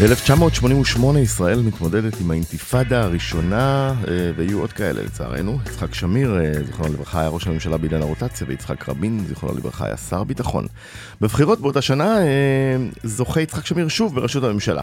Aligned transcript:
ב-1988 0.00 1.18
ישראל 1.18 1.60
מתמודדת 1.60 2.20
עם 2.20 2.30
האינתיפאדה 2.30 3.02
הראשונה, 3.02 3.94
אה, 4.08 4.30
ויהיו 4.36 4.60
עוד 4.60 4.72
כאלה 4.72 5.02
לצערנו. 5.02 5.58
יצחק 5.66 5.94
שמיר, 5.94 6.40
אה, 6.40 6.64
זיכרונו 6.64 6.92
לברכה, 6.92 7.20
היה 7.20 7.28
ראש 7.28 7.46
הממשלה 7.46 7.76
בעידן 7.76 8.02
הרוטציה, 8.02 8.46
ויצחק 8.46 8.88
רבין, 8.88 9.24
זיכרונו 9.28 9.58
לברכה, 9.58 9.86
היה 9.86 9.96
שר 9.96 10.24
ביטחון. 10.24 10.66
בבחירות 11.20 11.60
באותה 11.60 11.82
שנה 11.82 12.18
אה, 12.18 12.76
זוכה 13.02 13.40
יצחק 13.40 13.66
שמיר 13.66 13.88
שוב 13.88 14.14
בראשות 14.14 14.44
הממשלה. 14.44 14.82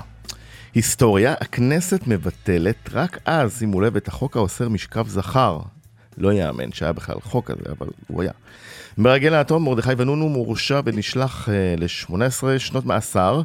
היסטוריה, 0.73 1.33
הכנסת 1.41 2.07
מבטלת 2.07 2.89
רק 2.93 3.17
אז, 3.25 3.57
שימו 3.59 3.81
לב, 3.81 3.95
את 3.95 4.07
החוק 4.07 4.37
האוסר 4.37 4.69
משכב 4.69 5.07
זכר. 5.07 5.59
לא 6.17 6.33
יאמן 6.33 6.71
שהיה 6.71 6.93
בכלל 6.93 7.15
חוק 7.23 7.51
כזה, 7.51 7.71
אבל 7.79 7.87
הוא 8.07 8.21
היה. 8.21 8.31
מרגל 8.97 9.33
האטום, 9.33 9.63
מרדכי 9.65 9.89
ונונו 9.97 10.29
מורשע 10.29 10.81
ונשלח 10.85 11.49
אה, 11.49 11.75
ל-18 11.77 12.59
שנות 12.59 12.85
מאסר. 12.85 13.41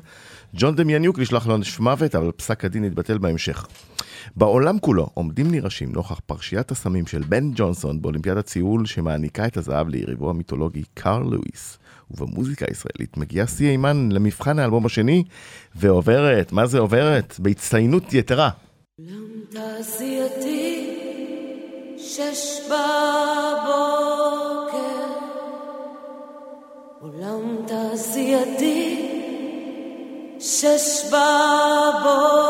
ג'ון 0.54 0.76
דמיאניוק 0.76 1.18
נשלח 1.18 1.46
לעונש 1.46 1.80
מוות, 1.80 2.14
אבל 2.14 2.30
פסק 2.36 2.64
הדין 2.64 2.84
התבטל 2.84 3.18
בהמשך. 3.18 3.66
בעולם 4.36 4.78
כולו 4.78 5.10
עומדים 5.14 5.50
נרעשים 5.50 5.92
נוכח 5.92 6.20
פרשיית 6.26 6.70
הסמים 6.70 7.06
של 7.06 7.22
בן 7.28 7.50
ג'ונסון 7.54 8.02
באולימפיאדת 8.02 8.48
סיול 8.48 8.86
שמעניקה 8.86 9.46
את 9.46 9.56
הזהב 9.56 9.88
ליריבו 9.88 10.30
המיתולוגי 10.30 10.82
קארל 10.94 11.22
לואיס. 11.22 11.78
ובמוזיקה 12.10 12.66
הישראלית 12.68 13.16
מגיעה 13.16 13.46
סי 13.46 13.70
אימן 13.70 14.08
למבחן 14.12 14.58
האלבום 14.58 14.86
השני, 14.86 15.24
ועוברת, 15.74 16.52
מה 16.52 16.66
זה 16.66 16.78
עוברת? 16.78 17.36
בהצטיינות 17.38 18.14
יתרה. 18.14 18.50
שש 21.98 22.60
בבוקר. 22.66 23.92
עולם 27.00 27.56
תעשייתי, 27.66 29.21
שש 30.42 31.04
בבוקר. 31.06 32.42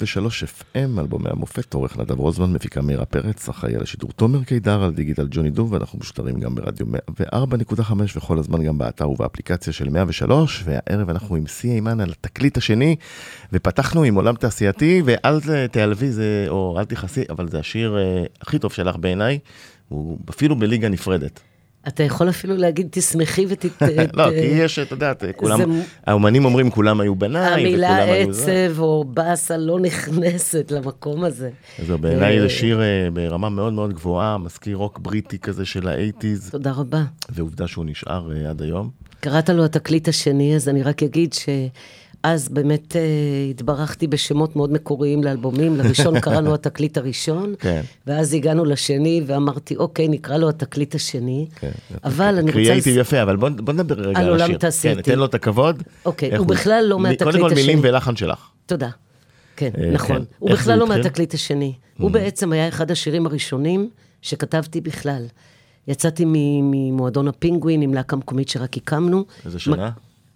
103 0.00 0.44
FM, 0.44 1.00
אלבומי 1.00 1.30
המופת, 1.30 1.74
עורך 1.74 1.98
נדב 1.98 2.18
רוזמן, 2.18 2.52
מפיקה 2.52 2.82
מירה 2.82 3.04
פרץ, 3.04 3.48
אחראי 3.48 3.74
על 3.74 3.82
השידור 3.82 4.12
תומר 4.12 4.44
קידר, 4.44 4.82
על 4.82 4.92
דיגיטל 4.92 5.26
ג'וני 5.30 5.50
דוב, 5.50 5.72
ואנחנו 5.72 5.98
משודרים 5.98 6.40
גם 6.40 6.54
ברדיו 6.54 6.86
104.5 7.20 7.92
וכל 8.16 8.38
הזמן 8.38 8.62
גם 8.62 8.78
באתר 8.78 9.10
ובאפליקציה 9.10 9.72
של 9.72 9.88
103, 9.88 10.62
והערב 10.64 11.10
אנחנו 11.10 11.36
עם 11.36 11.46
סי 11.46 11.68
אימן 11.68 12.00
על 12.00 12.10
התקליט 12.10 12.56
השני, 12.56 12.96
ופתחנו 13.52 14.02
עם 14.02 14.14
עולם 14.14 14.34
תעשייתי, 14.34 15.02
ואל 15.04 15.40
תיעלבי 15.70 16.10
זה, 16.10 16.46
או 16.48 16.76
אל 16.78 16.84
תכעסי, 16.84 17.22
אבל 17.30 17.48
זה 17.48 17.58
השיר 17.58 17.98
אה, 17.98 18.24
הכי 18.40 18.58
טוב 18.58 18.72
שלך 18.72 18.96
בעיניי, 18.96 19.38
הוא 19.88 20.18
אפילו 20.30 20.56
בליגה 20.56 20.88
נפרדת. 20.88 21.40
אתה 21.88 22.02
יכול 22.02 22.28
אפילו 22.28 22.56
להגיד 22.56 22.88
תשמחי 22.90 23.46
ות... 23.48 23.64
לא, 24.14 24.30
כי 24.30 24.36
יש, 24.36 24.78
אתה 24.78 24.94
יודע, 24.94 25.12
כולם, 25.36 25.60
האומנים 26.06 26.44
אומרים 26.44 26.70
כולם 26.70 27.00
היו 27.00 27.14
בניי, 27.14 27.52
המילה 27.52 28.04
עצב 28.04 28.78
או 28.78 29.04
באסה 29.04 29.56
לא 29.56 29.80
נכנסת 29.80 30.70
למקום 30.70 31.24
הזה. 31.24 31.50
זה 31.86 31.96
בעיניי 31.96 32.40
זה 32.40 32.48
שיר 32.48 32.82
אה, 32.82 33.08
ברמה 33.12 33.48
מאוד 33.48 33.72
מאוד 33.72 33.92
גבוהה, 33.92 34.38
מזכיר 34.38 34.76
רוק 34.76 34.98
בריטי 34.98 35.38
כזה 35.38 35.64
של 35.64 35.88
האייטיז. 35.88 36.50
תודה 36.50 36.72
רבה. 36.72 37.02
ועובדה 37.28 37.66
שהוא 37.66 37.84
נשאר 37.84 38.32
אה, 38.32 38.50
עד 38.50 38.62
היום. 38.62 38.90
קראת 39.20 39.48
לו 39.48 39.64
התקליט 39.64 40.08
השני, 40.08 40.56
אז 40.56 40.68
אני 40.68 40.82
רק 40.82 41.02
אגיד 41.02 41.32
ש... 41.32 41.48
אז 42.22 42.48
באמת 42.48 42.96
אה, 42.96 43.02
התברכתי 43.50 44.06
בשמות 44.06 44.56
מאוד 44.56 44.72
מקוריים 44.72 45.24
לאלבומים. 45.24 45.76
לראשון 45.76 46.20
קראנו 46.24 46.54
התקליט 46.54 46.98
הראשון, 46.98 47.54
כן. 47.58 47.80
ואז 48.06 48.34
הגענו 48.34 48.64
לשני 48.64 49.22
ואמרתי, 49.26 49.76
אוקיי, 49.76 50.08
נקרא 50.08 50.36
לו 50.36 50.48
התקליט 50.48 50.94
השני. 50.94 51.46
כן, 51.60 51.70
אבל 52.04 52.24
אני 52.24 52.40
רוצה... 52.40 52.52
קריאייטיב 52.52 52.96
יפה, 52.96 53.22
אבל 53.22 53.36
בוא, 53.36 53.48
בוא 53.48 53.72
נדבר 53.72 53.94
רגע 53.94 54.08
על 54.08 54.14
השיר. 54.16 54.34
על 54.34 54.42
עולם 54.42 54.58
תעשייתי. 54.58 55.02
כן, 55.02 55.10
ניתן 55.10 55.18
לו 55.18 55.24
את 55.24 55.34
הכבוד. 55.34 55.82
אוקיי, 56.04 56.36
הוא 56.36 56.46
בכלל 56.46 56.84
לא 56.88 56.98
מהתקליט 56.98 57.28
השני. 57.28 57.40
קודם 57.40 57.54
כל 57.54 57.54
מילים 57.54 57.78
ולחן 57.82 58.16
שלך. 58.16 58.48
תודה. 58.66 58.88
כן, 59.56 59.70
אה, 59.78 59.90
נכון. 59.90 60.16
כן. 60.16 60.22
הוא 60.38 60.50
בכלל 60.50 60.78
לא 60.78 60.86
מהתקליט 60.86 61.34
השני. 61.34 61.72
Mm. 61.76 62.02
הוא 62.02 62.10
בעצם 62.10 62.52
היה 62.52 62.68
אחד 62.68 62.90
השירים 62.90 63.26
הראשונים 63.26 63.90
שכתבתי 64.22 64.80
בכלל. 64.80 65.26
יצאתי 65.88 66.24
ממועדון 66.26 67.28
הפינגווין 67.28 67.82
עם 67.82 67.94
להקה 67.94 68.16
מקומית 68.16 68.48
שרק 68.48 68.76
הקמנו. 68.76 69.24
איזה 69.44 69.58
שנה? 69.58 69.90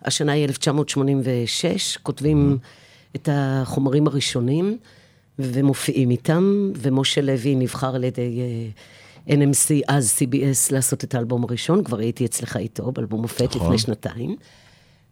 השנה 0.05 0.33
היא 0.33 0.45
1986, 0.45 1.97
כותבים 1.97 2.59
mm-hmm. 2.59 3.17
את 3.17 3.29
החומרים 3.33 4.07
הראשונים 4.07 4.79
ומופיעים 5.39 6.11
איתם, 6.11 6.73
ומשה 6.77 7.21
לוי 7.21 7.55
נבחר 7.55 7.95
על 7.95 8.05
ידי 8.05 8.41
uh, 8.41 9.31
אה, 9.31 9.35
NMC, 9.37 9.85
אז 9.89 10.15
CBS, 10.19 10.73
לעשות 10.73 11.05
את 11.05 11.15
האלבום 11.15 11.45
הראשון, 11.45 11.85
כבר 11.85 11.99
הייתי 11.99 12.25
אצלך 12.25 12.57
איתו, 12.57 12.93
באלבום 12.93 13.23
מופת 13.23 13.43
נכון. 13.43 13.63
לפני 13.63 13.79
שנתיים. 13.79 14.37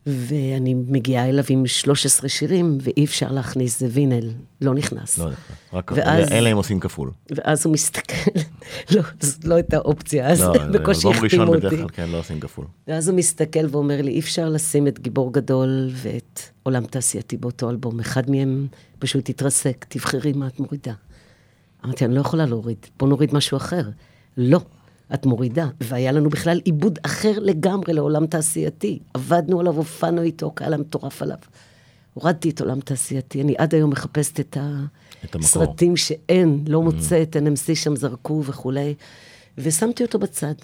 ואני 0.07 0.75
מגיעה 0.75 1.29
אליו 1.29 1.45
עם 1.49 1.67
13 1.67 2.29
שירים, 2.29 2.79
ואי 2.81 3.05
אפשר 3.05 3.33
להכניס, 3.33 3.81
זה 3.81 3.87
וינל, 3.91 4.31
לא 4.61 4.75
נכנס. 4.75 5.19
לא 5.19 5.27
נכנס, 5.27 5.57
רק 5.73 5.93
ואז, 5.95 6.33
אלא 6.33 6.53
אם 6.53 6.57
עושים 6.57 6.81
כפול. 6.81 7.11
ואז 7.31 7.67
הוא 7.67 7.73
מסתכל, 7.73 8.31
לא, 8.95 9.03
זאת 9.21 9.45
לא 9.45 9.55
הייתה 9.55 9.79
אופציה, 9.79 10.29
אז 10.29 10.41
לא, 10.41 10.53
בקושי 10.73 11.09
החתימו 11.09 11.15
אותי. 11.15 11.25
ראשון 11.25 11.51
בדרך 11.57 11.73
כלל, 11.73 11.89
כן, 11.93 12.09
לא 12.09 12.19
עושים 12.19 12.41
כפול. 12.41 12.65
ואז 12.89 13.09
הוא 13.09 13.17
מסתכל 13.17 13.67
ואומר 13.71 14.03
לי, 14.03 14.11
אי 14.11 14.21
אפשר 14.21 14.49
לשים 14.49 14.89
את 14.89 14.99
גיבור 14.99 15.33
גדול 15.33 15.91
ואת 15.93 16.41
עולם 16.63 16.85
תעשייתי 16.85 17.37
באותו 17.37 17.71
אלבום. 17.71 18.01
אחד 18.01 18.31
מהם 18.31 18.67
פשוט 18.99 19.29
התרסק, 19.29 19.87
תבחרי 19.89 20.33
מה 20.33 20.47
את 20.47 20.61
מורידה. 20.61 20.95
אמרתי, 21.85 22.05
אני 22.05 22.15
לא 22.15 22.21
יכולה 22.21 22.47
להוריד, 22.47 22.87
בוא 22.99 23.09
נוריד 23.09 23.35
משהו 23.35 23.57
אחר. 23.57 23.83
לא. 24.37 24.61
את 25.15 25.27
מורידה. 25.27 25.69
והיה 25.81 26.13
לנו 26.13 26.31
בכלל 26.31 26.61
עיבוד 26.65 26.99
אחר 27.03 27.39
לגמרי 27.39 27.93
לעולם 27.93 28.27
תעשייתי. 28.27 28.99
עבדנו 29.15 29.61
עליו, 29.61 29.77
הופענו 29.77 30.23
איתו, 30.23 30.51
קהל 30.51 30.75
המטורף 30.75 31.23
עליו. 31.23 31.37
הורדתי 32.15 32.51
את 32.51 32.61
עולם 32.61 32.81
תעשייתי, 32.81 33.43
אני 33.43 33.55
עד 33.59 33.75
היום 33.75 33.91
מחפשת 33.91 34.41
את 34.41 34.57
הסרטים 35.35 35.97
שאין, 35.97 36.65
לא 36.69 36.79
mm. 36.79 36.83
מוצא 36.83 37.23
את 37.23 37.37
NMC 37.37 37.75
שם 37.75 37.97
זרקו 37.97 38.43
וכולי, 38.45 38.95
ושמתי 39.59 40.03
אותו 40.03 40.19
בצד. 40.19 40.55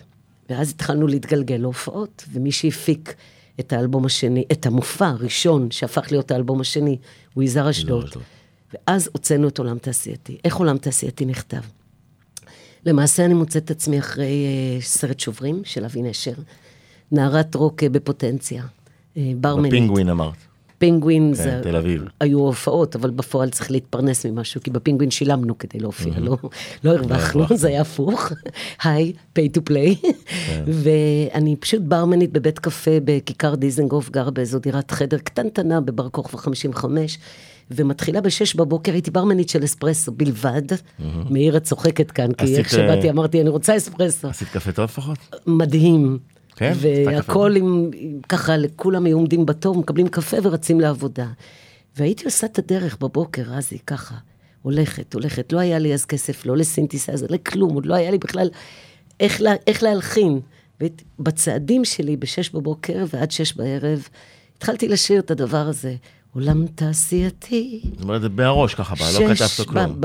ואז 0.50 0.70
התחלנו 0.70 1.06
להתגלגל 1.06 1.56
להופעות, 1.56 2.24
ומי 2.32 2.52
שהפיק 2.52 3.14
את 3.60 3.72
האלבום 3.72 4.06
השני, 4.06 4.44
את 4.52 4.66
המופע 4.66 5.06
הראשון 5.06 5.70
שהפך 5.70 6.06
להיות 6.10 6.30
האלבום 6.30 6.60
השני, 6.60 6.98
הוא 7.34 7.44
יזהר 7.44 7.70
אשדוד. 7.70 8.10
ואז 8.74 9.10
הוצאנו 9.12 9.48
את 9.48 9.58
עולם 9.58 9.78
תעשייתי. 9.78 10.38
איך 10.44 10.56
עולם 10.56 10.78
תעשייתי 10.78 11.24
נכתב? 11.24 11.60
למעשה 12.86 13.24
אני 13.24 13.34
מוצאת 13.34 13.64
את 13.64 13.70
עצמי 13.70 13.98
אחרי 13.98 14.46
uh, 14.78 14.84
סרט 14.84 15.20
שוברים 15.20 15.62
של 15.64 15.84
אבי 15.84 16.02
נשר, 16.02 16.32
נערת 17.12 17.54
רוק 17.54 17.82
uh, 17.82 17.88
בפוטנציה, 17.88 18.62
uh, 18.62 19.18
ברמנית. 19.40 19.72
בפינגווין 19.72 20.08
אמרת. 20.08 20.48
פינגווין 20.78 21.28
כן, 21.36 21.42
זה... 21.42 21.60
תל 21.62 21.76
אביב. 21.76 22.04
היו 22.20 22.38
הופעות, 22.38 22.96
אבל 22.96 23.10
בפועל 23.10 23.50
צריך 23.50 23.70
להתפרנס 23.70 24.26
ממשהו, 24.26 24.60
כי 24.62 24.70
בפינגווין 24.70 25.10
שילמנו 25.10 25.58
כדי 25.58 25.78
להופיע, 25.78 26.14
mm-hmm. 26.14 26.20
לא, 26.20 26.36
לא 26.84 26.90
הרווחנו, 26.90 27.44
זה 27.54 27.68
היה 27.68 27.80
הפוך. 27.80 28.32
היי, 28.82 29.12
pay 29.38 29.58
to 29.58 29.70
play. 29.70 30.12
כן. 30.46 30.64
ואני 30.66 31.56
פשוט 31.56 31.82
ברמנית 31.82 32.32
בבית 32.32 32.58
קפה 32.58 32.90
בכיכר 33.04 33.54
דיזנגוף, 33.54 34.10
גרה 34.10 34.30
באיזו 34.30 34.58
דירת 34.58 34.90
חדר 34.90 35.18
קטנטנה 35.18 35.80
בבר 35.80 36.08
כוכבא 36.08 36.38
55. 36.38 37.18
ומתחילה 37.70 38.20
בשש 38.20 38.54
בבוקר, 38.54 38.92
הייתי 38.92 39.10
ברמנית 39.10 39.48
של 39.48 39.64
אספרסו 39.64 40.12
בלבד. 40.12 40.62
מאירה 41.30 41.60
צוחקת 41.60 42.10
כאן, 42.10 42.32
כי 42.32 42.56
איך 42.56 42.70
שבאתי 42.70 43.06
אה, 43.06 43.12
אמרתי, 43.12 43.40
אני 43.40 43.48
רוצה 43.48 43.76
אספרסו. 43.76 44.28
עשית 44.28 44.48
קפה 44.48 44.72
טוב 44.72 44.84
לפחות? 44.84 45.18
מדהים. 45.46 46.18
כן? 46.56 46.72
והכל 46.80 47.56
עם, 47.56 47.90
ככה, 48.28 48.56
לכולם 48.56 49.04
היו 49.04 49.16
עומדים 49.16 49.46
בתור, 49.46 49.76
מקבלים 49.76 50.08
קפה 50.08 50.36
ורצים 50.42 50.80
לעבודה. 50.80 51.26
והייתי 51.96 52.24
עושה 52.24 52.46
את 52.46 52.58
הדרך 52.58 52.96
בבוקר, 53.00 53.42
רזי, 53.46 53.78
ככה, 53.86 54.14
הולכת, 54.62 55.14
הולכת. 55.14 55.52
לא 55.52 55.58
היה 55.58 55.78
לי 55.78 55.94
אז 55.94 56.04
כסף, 56.04 56.46
לא 56.46 56.56
לסינתסייזר, 56.56 57.26
לכלום, 57.30 57.74
עוד 57.74 57.86
לא 57.86 57.94
היה 57.94 58.10
לי 58.10 58.18
בכלל 58.18 58.50
איך, 59.20 59.40
לה, 59.40 59.54
איך 59.66 59.82
להלחין. 59.82 60.40
ובצעדים 60.80 61.84
שלי, 61.84 62.16
בשש 62.16 62.50
בבוקר 62.50 63.04
ועד 63.12 63.30
שש 63.30 63.56
בערב, 63.56 64.08
התחלתי 64.56 64.88
לשיר 64.88 65.20
את 65.20 65.30
הדבר 65.30 65.68
הזה. 65.68 65.94
עולם 66.34 66.66
תעשייתי. 66.66 67.80
זאת 67.92 68.02
אומרת, 68.02 68.22
זה 68.22 68.28
בראש 68.28 68.74
ככה, 68.74 68.94
לא 69.20 69.34
כתבת 69.34 69.66
כלום. 69.66 70.00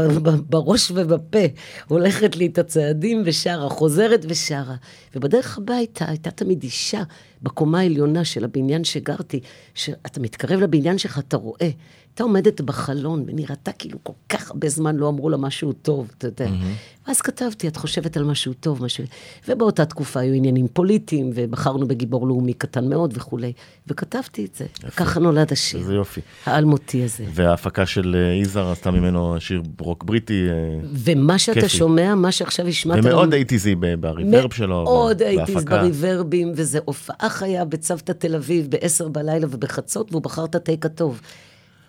בראש 0.50 0.92
ובפה. 0.96 1.46
הולכת 1.88 2.36
לי 2.36 2.46
את 2.46 2.58
הצעדים 2.58 3.22
ושרה, 3.26 3.70
חוזרת 3.70 4.26
ושרה. 4.30 4.76
ובדרך 5.16 5.58
הביתה 5.58 6.06
הייתה 6.08 6.32
תמיד 6.32 6.64
אישה 6.64 7.04
בקומה 7.42 7.80
העליונה 7.80 8.26
של 8.26 8.44
הבניין 8.44 8.84
שגרתי, 8.84 9.40
שאתה 9.74 10.20
מתקרב 10.20 10.60
לבניין 10.60 10.98
שלך, 10.98 11.20
אתה 11.20 11.38
רואה. 11.38 11.70
הייתה 12.14 12.24
עומדת 12.24 12.62
בחלון 12.62 13.24
ונראתה 13.28 13.72
כאילו 13.72 14.00
כל 14.04 14.14
כך 14.30 14.52
הרבה 14.52 14.70
זמן 14.70 14.96
לא 14.96 15.10
אמרו 15.10 15.30
לה 15.30 15.38
משהו 15.38 15.74
טוב, 15.74 16.12
אתה 16.18 16.28
יודע. 16.28 16.46
Mm-hmm. 16.46 17.08
ואז 17.08 17.22
כתבתי, 17.22 17.68
את 17.68 17.78
חושבת 17.78 18.18
על 18.18 18.24
משהו 18.24 18.54
טוב, 18.54 18.84
משהו... 18.84 19.04
ובאותה 19.48 19.86
תקופה 19.86 20.20
היו 20.20 20.34
עניינים 20.34 20.68
פוליטיים, 20.74 21.32
ובחרנו 21.36 21.88
בגיבור 21.88 22.28
לאומי 22.28 22.54
קטן 22.54 22.90
מאוד 22.90 23.14
וכולי. 23.18 23.54
וכתבתי 23.88 24.46
את 24.46 24.56
זה. 24.56 24.66
יפה. 24.80 24.90
ככה 24.92 25.20
נולד 25.20 25.52
השיר. 25.52 25.80
איזה 25.80 25.94
יופי. 25.94 26.22
האלמותי 26.46 27.04
הזה. 27.04 27.26
וההפקה 27.34 27.86
של 27.86 28.16
אה, 28.16 28.42
יזהר 28.42 28.72
עשתה 28.72 28.92
ממנו 28.92 29.36
שיר 29.40 29.62
רוק 29.80 30.04
בריטי 30.04 30.48
אה, 30.50 30.80
ומה 30.94 31.40
שאתה 31.40 31.62
כיפי. 31.62 31.78
שומע, 31.78 32.16
מה 32.16 32.32
שעכשיו 32.32 32.68
השמעת... 32.68 33.00
ומאוד 33.04 33.34
אייטיזי 33.34 33.76
ב 33.76 33.87
reverb 33.87 34.54
שלו. 34.54 34.84
מאוד 34.84 35.22
eighties 35.22 35.66
בריברבים, 35.66 36.52
וזה 36.56 36.80
הופעה 36.86 37.30
חיה 37.30 37.66
בצוותא 37.66 38.12
תל 38.12 38.36
אביב 38.36 38.68
בעשר 38.70 39.08
בלילה 39.08 39.48
ובחצות, 39.50 40.12
והוא 40.12 40.22
בחר 40.22 40.46
את 40.46 40.56
ה 40.56 40.62
take 40.62 40.86
הטוב. 40.86 41.22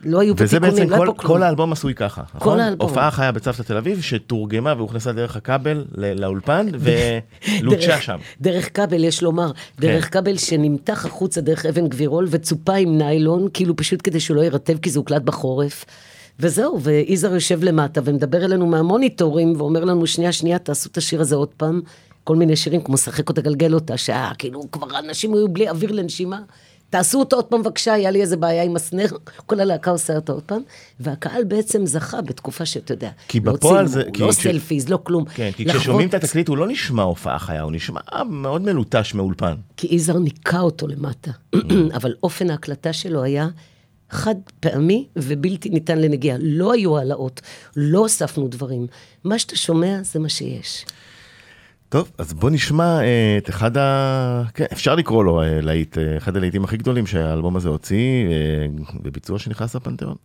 לא 0.04 0.20
היו 0.20 0.36
פה 0.36 0.44
תיקונים, 0.46 0.62
לא 0.62 0.76
היה 0.76 0.86
פה 0.86 0.88
כלום. 0.88 1.08
וזה 1.08 1.12
בעצם 1.12 1.28
כל 1.28 1.42
האלבום 1.42 1.72
עשוי 1.72 1.94
ככה, 1.94 2.22
נכון? 2.34 2.52
כל 2.52 2.60
האלבום. 2.60 2.88
הופעה 2.88 3.10
חיה 3.10 3.32
בצוותא 3.32 3.62
תל 3.62 3.76
אביב, 3.76 4.00
שתורגמה 4.00 4.74
והוכנסה 4.76 5.12
דרך 5.12 5.36
הכבל 5.36 5.84
לאולפן, 5.96 6.66
ולוצ'ה 7.60 8.00
שם. 8.00 8.18
דרך 8.40 8.76
כבל, 8.76 9.04
יש 9.04 9.22
לומר, 9.22 9.50
דרך 9.80 10.04
כן. 10.04 10.20
כבל 10.20 10.36
שנמתח 10.36 11.06
החוצה 11.06 11.40
דרך 11.40 11.66
אבן 11.66 11.88
גבירול, 11.88 12.26
וצופה 12.30 12.74
עם 12.74 12.98
ניילון, 12.98 13.48
כאילו 13.54 13.76
פשוט 13.76 14.00
כדי 14.04 14.20
שהוא 14.20 14.36
לא 14.36 14.42
יירטב, 14.42 14.78
כי 14.78 14.90
זה 14.90 14.98
הוקלט 14.98 15.22
בחורף. 15.22 15.84
וזהו, 16.40 16.80
ויזהר 16.82 17.34
יושב 17.34 17.64
למטה 17.64 18.00
ומדבר 18.04 18.44
אלינו 18.44 18.66
מהמוניטורים, 18.66 19.52
ואומר 19.56 19.84
לנו, 19.84 20.06
שנייה, 20.06 20.32
שנייה, 20.32 20.58
תעשו 20.58 20.88
את 20.92 20.96
השיר 20.96 21.20
הזה 21.20 21.34
עוד 21.34 21.48
פעם. 21.56 21.80
כל 22.24 22.36
מיני 22.36 22.56
שירים, 22.56 22.82
כמו 22.82 22.96
שחק 22.96 23.28
אותה, 23.28 23.40
גלגל 23.40 23.74
אותה, 23.74 23.96
שהיה, 23.96 24.30
כאילו, 24.38 24.70
כבר 24.72 24.98
אנשים 24.98 25.34
היו 25.34 25.48
בלי 25.48 25.70
אוויר 25.70 25.92
לנשימה. 25.92 26.40
תעשו 26.94 27.20
אותו 27.20 27.36
עוד 27.36 27.44
פעם 27.44 27.62
בבקשה, 27.62 27.92
היה 27.92 28.10
לי 28.10 28.20
איזה 28.20 28.36
בעיה 28.36 28.62
עם 28.62 28.76
הסנר, 28.76 29.06
כל 29.46 29.60
הלהקה 29.60 29.90
עושה 29.90 30.16
אותו 30.16 30.32
עוד 30.32 30.42
פעם, 30.42 30.62
והקהל 31.00 31.44
בעצם 31.44 31.86
זכה 31.86 32.22
בתקופה 32.22 32.66
שאתה 32.66 32.92
יודע, 32.92 33.10
כי 33.28 33.40
לא 33.40 33.52
בפועל 33.52 33.86
זה, 33.86 34.02
לא 34.18 34.32
כש... 34.32 34.34
סלפיז, 34.34 34.88
לא 34.88 34.98
כלום. 35.02 35.24
כן, 35.24 35.50
כי 35.56 35.64
לחוות... 35.64 35.80
כששומעים 35.82 36.08
את 36.08 36.14
התקליט 36.14 36.48
הוא 36.48 36.56
לא 36.56 36.66
נשמע 36.66 37.02
הופעה 37.02 37.38
חיה, 37.38 37.62
הוא 37.62 37.72
נשמע 37.72 38.00
מאוד 38.30 38.62
מלוטש 38.62 39.14
מאולפן. 39.14 39.54
כי 39.76 39.86
יזהר 39.90 40.18
ניקה 40.18 40.60
אותו 40.60 40.86
למטה, 40.86 41.30
אבל 41.96 42.14
אופן 42.22 42.50
ההקלטה 42.50 42.92
שלו 42.92 43.22
היה 43.22 43.48
חד 44.10 44.34
פעמי 44.60 45.06
ובלתי 45.16 45.68
ניתן 45.68 45.98
לנגיעה. 45.98 46.36
לא 46.40 46.72
היו 46.72 46.98
העלאות, 46.98 47.40
לא 47.76 47.98
הוספנו 47.98 48.48
דברים. 48.48 48.86
מה 49.24 49.38
שאתה 49.38 49.56
שומע 49.56 49.98
זה 50.02 50.18
מה 50.18 50.28
שיש. 50.28 50.84
טוב, 51.94 52.10
אז 52.18 52.32
בוא 52.32 52.50
נשמע 52.50 53.00
אה, 53.00 53.38
את 53.38 53.48
אחד 53.48 53.76
ה... 53.76 54.42
כן, 54.54 54.64
אפשר 54.72 54.94
לקרוא 54.94 55.24
לו 55.24 55.42
אה, 55.42 55.60
להיט, 55.60 55.98
אה, 55.98 56.16
אחד 56.16 56.36
הלהיטים 56.36 56.64
הכי 56.64 56.76
גדולים 56.76 57.06
שהאלבום 57.06 57.56
הזה 57.56 57.68
הוציא, 57.68 58.26
בביצוע 59.02 59.38
שנכנס 59.38 59.76
לפנתיאון. 59.76 60.16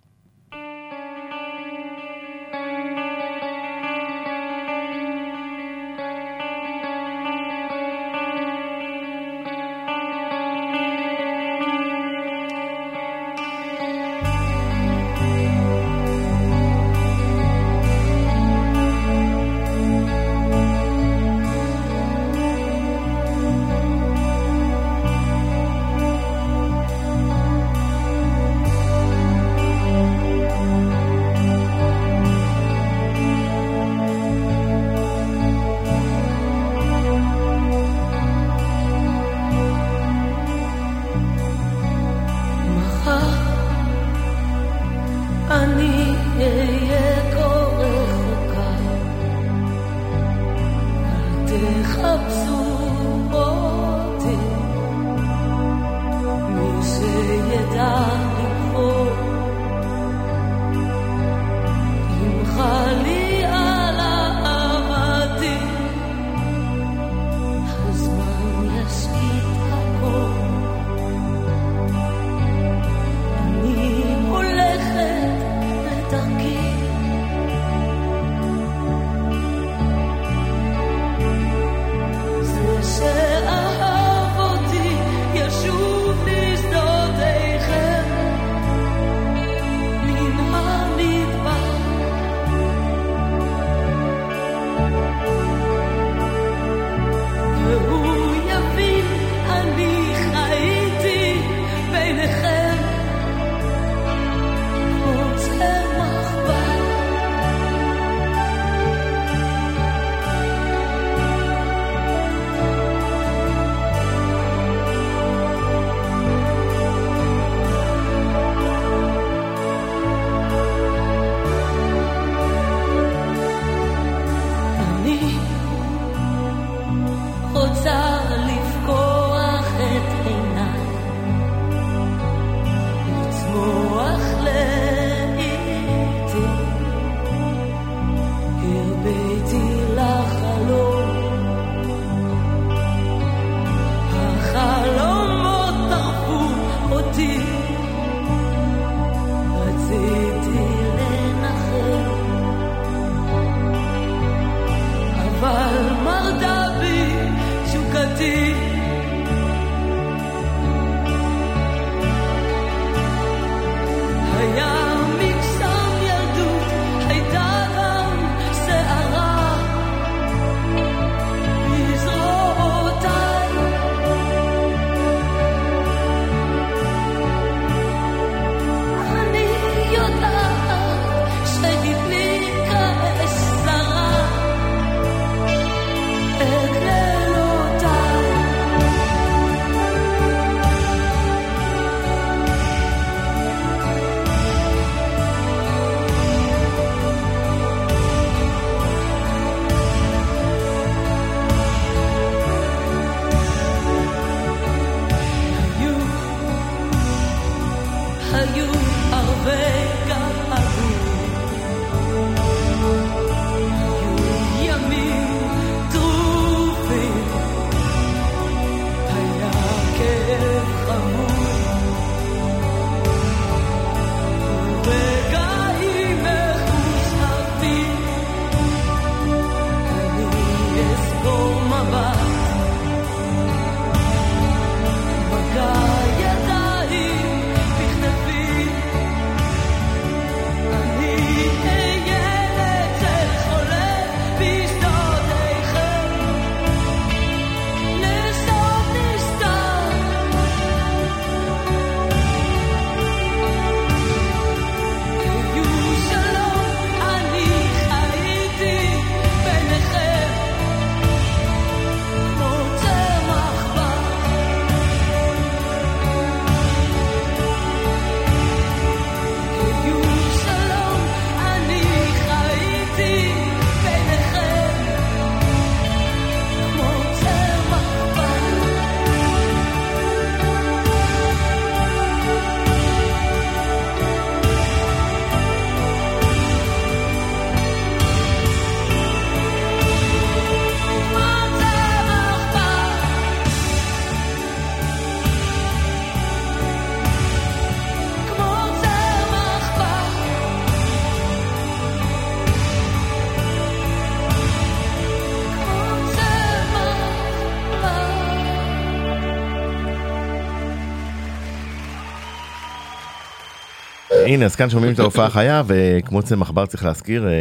הנה, 314.12 314.46
אז 314.46 314.56
כאן 314.56 314.70
שומעים 314.70 314.94
את 314.94 315.00
ההופעה 315.00 315.26
החיה, 315.26 315.64
וכמו 315.68 316.24
צמח 316.24 316.52
בר 316.52 316.66
צריך 316.66 316.86
להזכיר, 316.86 317.28
אה, 317.28 317.32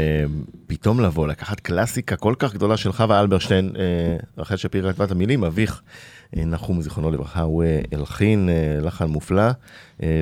פתאום 0.67 1.01
לבוא, 1.01 1.29
לקחת 1.29 1.61
קלאסיקה 1.61 2.17
כל 2.17 2.35
כך 2.39 2.55
גדולה 2.55 2.77
של 2.77 2.93
חווה 2.93 3.21
אלברשטיין, 3.21 3.73
אה, 3.79 4.17
רחל 4.39 4.57
שפירא 4.57 4.93
כתבה 4.93 5.05
את 5.05 5.11
המילים, 5.11 5.45
אביך, 5.45 5.83
אה, 6.37 6.45
נחום 6.45 6.83
זיכרונו 6.83 7.11
לברכה, 7.11 7.41
הוא 7.41 7.65
הלחין 7.93 8.49
לחן 8.83 9.07
מופלא, 9.07 9.51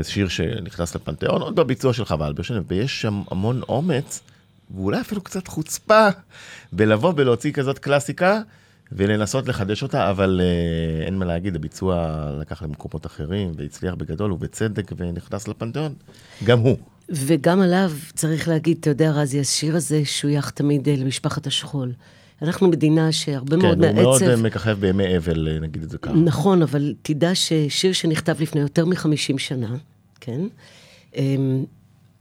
שיר 0.02 0.28
שנכנס 0.28 0.94
לפנתיאון, 0.94 1.42
עוד 1.42 1.56
בביצוע 1.56 1.92
של 1.92 2.04
חווה 2.04 2.26
אלברשטיין, 2.26 2.62
ויש 2.68 3.02
שם 3.02 3.22
המון 3.30 3.60
אומץ, 3.68 4.22
ואולי 4.76 5.00
אפילו 5.00 5.20
קצת 5.20 5.48
חוצפה, 5.48 6.08
בלבוא 6.72 7.12
ולהוציא 7.16 7.52
כזאת 7.52 7.78
קלאסיקה. 7.78 8.40
ולנסות 8.92 9.48
לחדש 9.48 9.82
אותה, 9.82 10.10
אבל 10.10 10.40
אה, 10.42 11.06
אין 11.06 11.18
מה 11.18 11.24
להגיד, 11.24 11.56
הביצוע 11.56 12.26
לקח 12.40 12.62
למקומות 12.62 13.06
אחרים, 13.06 13.52
והצליח 13.56 13.94
בגדול 13.94 14.32
ובצדק, 14.32 14.92
ונכנס 14.96 15.48
לפנתיאון. 15.48 15.94
גם 16.44 16.58
הוא. 16.58 16.76
וגם 17.08 17.60
עליו 17.60 17.92
צריך 18.14 18.48
להגיד, 18.48 18.76
אתה 18.80 18.90
יודע, 18.90 19.10
רזי, 19.10 19.40
השיר 19.40 19.76
הזה 19.76 20.04
שוייך 20.04 20.50
תמיד 20.50 20.88
אה, 20.88 20.96
למשפחת 20.96 21.46
השכול. 21.46 21.92
אנחנו 22.42 22.68
מדינה 22.68 23.12
שהרבה 23.12 23.56
מאוד 23.56 23.78
כן, 23.78 23.84
הוא 23.84 24.02
מאוד 24.02 24.22
מהעצב... 24.22 24.28
אה, 24.28 24.36
מככב 24.36 24.76
בימי 24.80 25.16
אבל, 25.16 25.48
אה, 25.50 25.58
נגיד 25.60 25.82
את 25.82 25.90
זה 25.90 25.98
ככה. 25.98 26.14
נכון, 26.14 26.62
אבל 26.62 26.94
תדע 27.02 27.34
ששיר 27.34 27.92
שנכתב 27.92 28.36
לפני 28.40 28.60
יותר 28.60 28.84
מ-50 28.84 29.38
שנה, 29.38 29.76
כן? 30.20 30.40
אמ, 31.16 31.64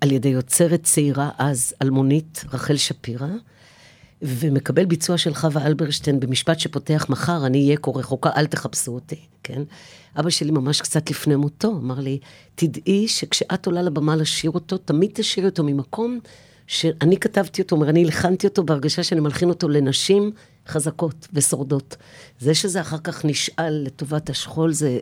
על 0.02 0.12
ידי 0.12 0.30
יוצרת 0.30 0.84
צעירה 0.84 1.30
אז, 1.38 1.74
אלמונית, 1.82 2.46
רחל 2.54 2.78
שפירא, 2.78 3.28
ומקבל 4.22 4.86
ביצוע 4.86 5.18
של 5.18 5.34
חווה 5.34 5.66
אלברשטיין 5.66 6.20
במשפט 6.20 6.60
שפותח 6.60 7.06
מחר, 7.10 7.46
אני 7.46 7.66
אהיה 7.66 7.78
כה 7.78 7.92
רחוקה, 7.92 8.30
אל 8.36 8.46
תחפשו 8.46 8.92
אותי, 8.92 9.20
כן? 9.44 9.62
אבא 10.20 10.30
שלי 10.30 10.52
ממש 10.52 10.82
קצת 10.82 11.10
לפני 11.10 11.36
מותו, 11.36 11.72
אמר 11.72 12.00
לי, 12.00 12.20
תדעי 12.56 13.08
שכשאת 13.08 13.66
עולה 13.66 13.82
לבמה 13.82 14.16
לשיר 14.16 14.52
אותו, 14.52 14.78
תמיד 14.78 15.12
תשאירי 15.14 15.50
אותו 15.50 15.64
ממקום 15.64 16.20
שאני 16.68 17.18
כתבתי 17.18 17.62
אותו, 17.62 17.76
אומר, 17.76 17.90
אני 17.90 18.04
הלחנתי 18.04 18.48
אותו 18.48 18.64
בהרגשה 18.64 19.04
שאני 19.04 19.22
מלחין 19.22 19.50
אותו 19.50 19.70
לנשים 19.70 20.32
חזקות 20.68 21.28
ושורדות. 21.34 21.96
זה 22.40 22.56
שזה 22.56 22.82
אחר 22.82 22.98
כך 22.98 23.26
נשאל 23.26 23.84
לטובת 23.86 24.30
השכול, 24.30 24.74
זה, 24.74 25.00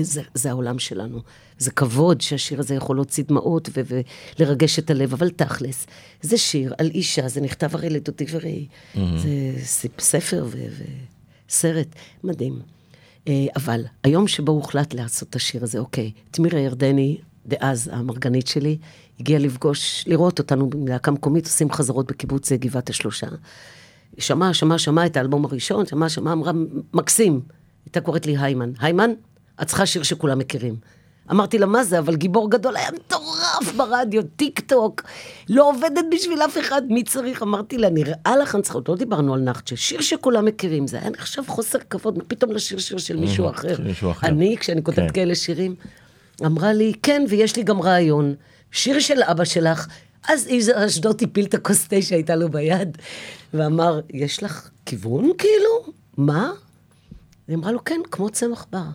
זה, 0.00 0.22
זה 0.34 0.50
העולם 0.50 0.78
שלנו. 0.78 1.20
זה 1.58 1.70
כבוד 1.70 2.20
שהשיר 2.20 2.60
הזה 2.60 2.74
יכול 2.74 2.96
להוציא 2.96 3.24
דמעות 3.28 3.68
ו- 3.76 4.00
ולרגש 4.38 4.78
את 4.78 4.90
הלב, 4.90 5.12
אבל 5.12 5.30
תכלס, 5.30 5.86
זה 6.22 6.38
שיר 6.38 6.74
על 6.78 6.90
אישה, 6.90 7.28
זה 7.28 7.40
נכתב 7.40 7.74
הרי 7.74 7.90
לדודי 7.90 8.24
וראי. 8.30 8.66
Mm-hmm. 8.66 8.98
זה 9.16 9.88
ספר 9.98 10.46
ו- 10.50 10.66
וסרט 11.48 11.88
מדהים. 12.24 12.60
אה, 13.28 13.46
אבל 13.56 13.84
היום 14.02 14.28
שבו 14.28 14.52
הוחלט 14.52 14.94
לעשות 14.94 15.28
את 15.28 15.36
השיר 15.36 15.62
הזה, 15.62 15.78
אוקיי, 15.78 16.12
תמירה 16.30 16.60
ירדני, 16.60 17.18
דאז 17.46 17.90
המרגנית 17.92 18.46
שלי, 18.46 18.78
הגיעה 19.20 19.40
לפגוש, 19.40 20.04
לראות 20.06 20.38
אותנו 20.38 20.70
בלהקה 20.70 21.10
מקומית, 21.10 21.44
עושים 21.44 21.72
חזרות 21.72 22.06
בקיבוץ 22.06 22.52
גבעת 22.52 22.90
השלושה. 22.90 23.26
שמעה, 24.18 24.54
שמעה, 24.54 24.78
שמעה 24.78 25.06
את 25.06 25.16
האלבום 25.16 25.44
הראשון, 25.44 25.86
שמעה, 25.86 26.08
שמעה, 26.08 26.32
אמרה, 26.32 26.52
מקסים. 26.94 27.40
הייתה 27.86 28.00
קוראת 28.00 28.26
לי 28.26 28.36
היימן. 28.38 28.72
היימן, 28.80 29.10
את 29.62 29.66
צריכה 29.66 29.86
שיר 29.86 30.02
שכולם 30.02 30.38
מכירים. 30.38 30.76
אמרתי 31.30 31.58
לה, 31.58 31.66
מה 31.66 31.84
זה? 31.84 31.98
אבל 31.98 32.16
גיבור 32.16 32.50
גדול 32.50 32.76
היה 32.76 32.88
מטורף 32.92 33.74
ברדיו, 33.76 34.22
טיק 34.36 34.60
טוק, 34.60 35.02
לא 35.48 35.68
עובדת 35.68 36.04
בשביל 36.10 36.42
אף 36.42 36.58
אחד, 36.58 36.82
מי 36.88 37.04
צריך? 37.04 37.42
אמרתי 37.42 37.78
לה, 37.78 37.90
נראה 37.90 38.36
לך, 38.42 38.56
עוד 38.72 38.88
לא 38.88 38.96
דיברנו 38.96 39.34
על 39.34 39.40
נחצ'ה, 39.40 39.76
שיר 39.76 40.00
שכולם 40.00 40.44
מכירים, 40.44 40.86
זה 40.86 40.98
היה 40.98 41.10
נחשב 41.10 41.42
חוסר 41.46 41.78
כבוד, 41.90 42.18
מה 42.18 42.24
פתאום 42.28 42.52
לשיר 42.52 42.78
שיר 42.78 42.98
של 42.98 43.16
מישהו 43.16 43.50
אחר. 43.50 43.76
של 43.76 43.82
מישהו 43.82 44.10
אחר. 44.10 44.26
אני, 44.26 44.56
כשאני 44.60 44.84
כותבת 44.84 45.08
כן. 45.08 45.14
כאלה 45.14 45.34
שירים, 45.34 45.74
אמרה 46.44 46.72
לי, 46.72 46.92
כן, 47.02 47.24
ויש 47.28 47.56
לי 47.56 47.62
גם 47.62 47.82
רעיון, 47.82 48.34
שיר 48.70 49.00
של 49.00 49.22
אבא 49.22 49.44
שלך, 49.44 49.86
אז 50.28 50.46
יזהר 50.46 50.86
אשדוד 50.86 51.22
הפיל 51.22 51.44
את 51.44 51.54
הכוס 51.54 51.88
תה 51.88 52.02
שהייתה 52.02 52.36
לו 52.36 52.48
ביד, 52.48 52.98
ואמר, 53.54 54.00
יש 54.10 54.42
לך 54.42 54.70
כיוון 54.86 55.30
כאילו? 55.38 55.92
מה? 56.16 56.52
היא 57.48 57.56
אמרה 57.56 57.72
לו, 57.72 57.84
כן, 57.84 58.00
כמו 58.10 58.30
צמח 58.30 58.66
בר. 58.70 58.88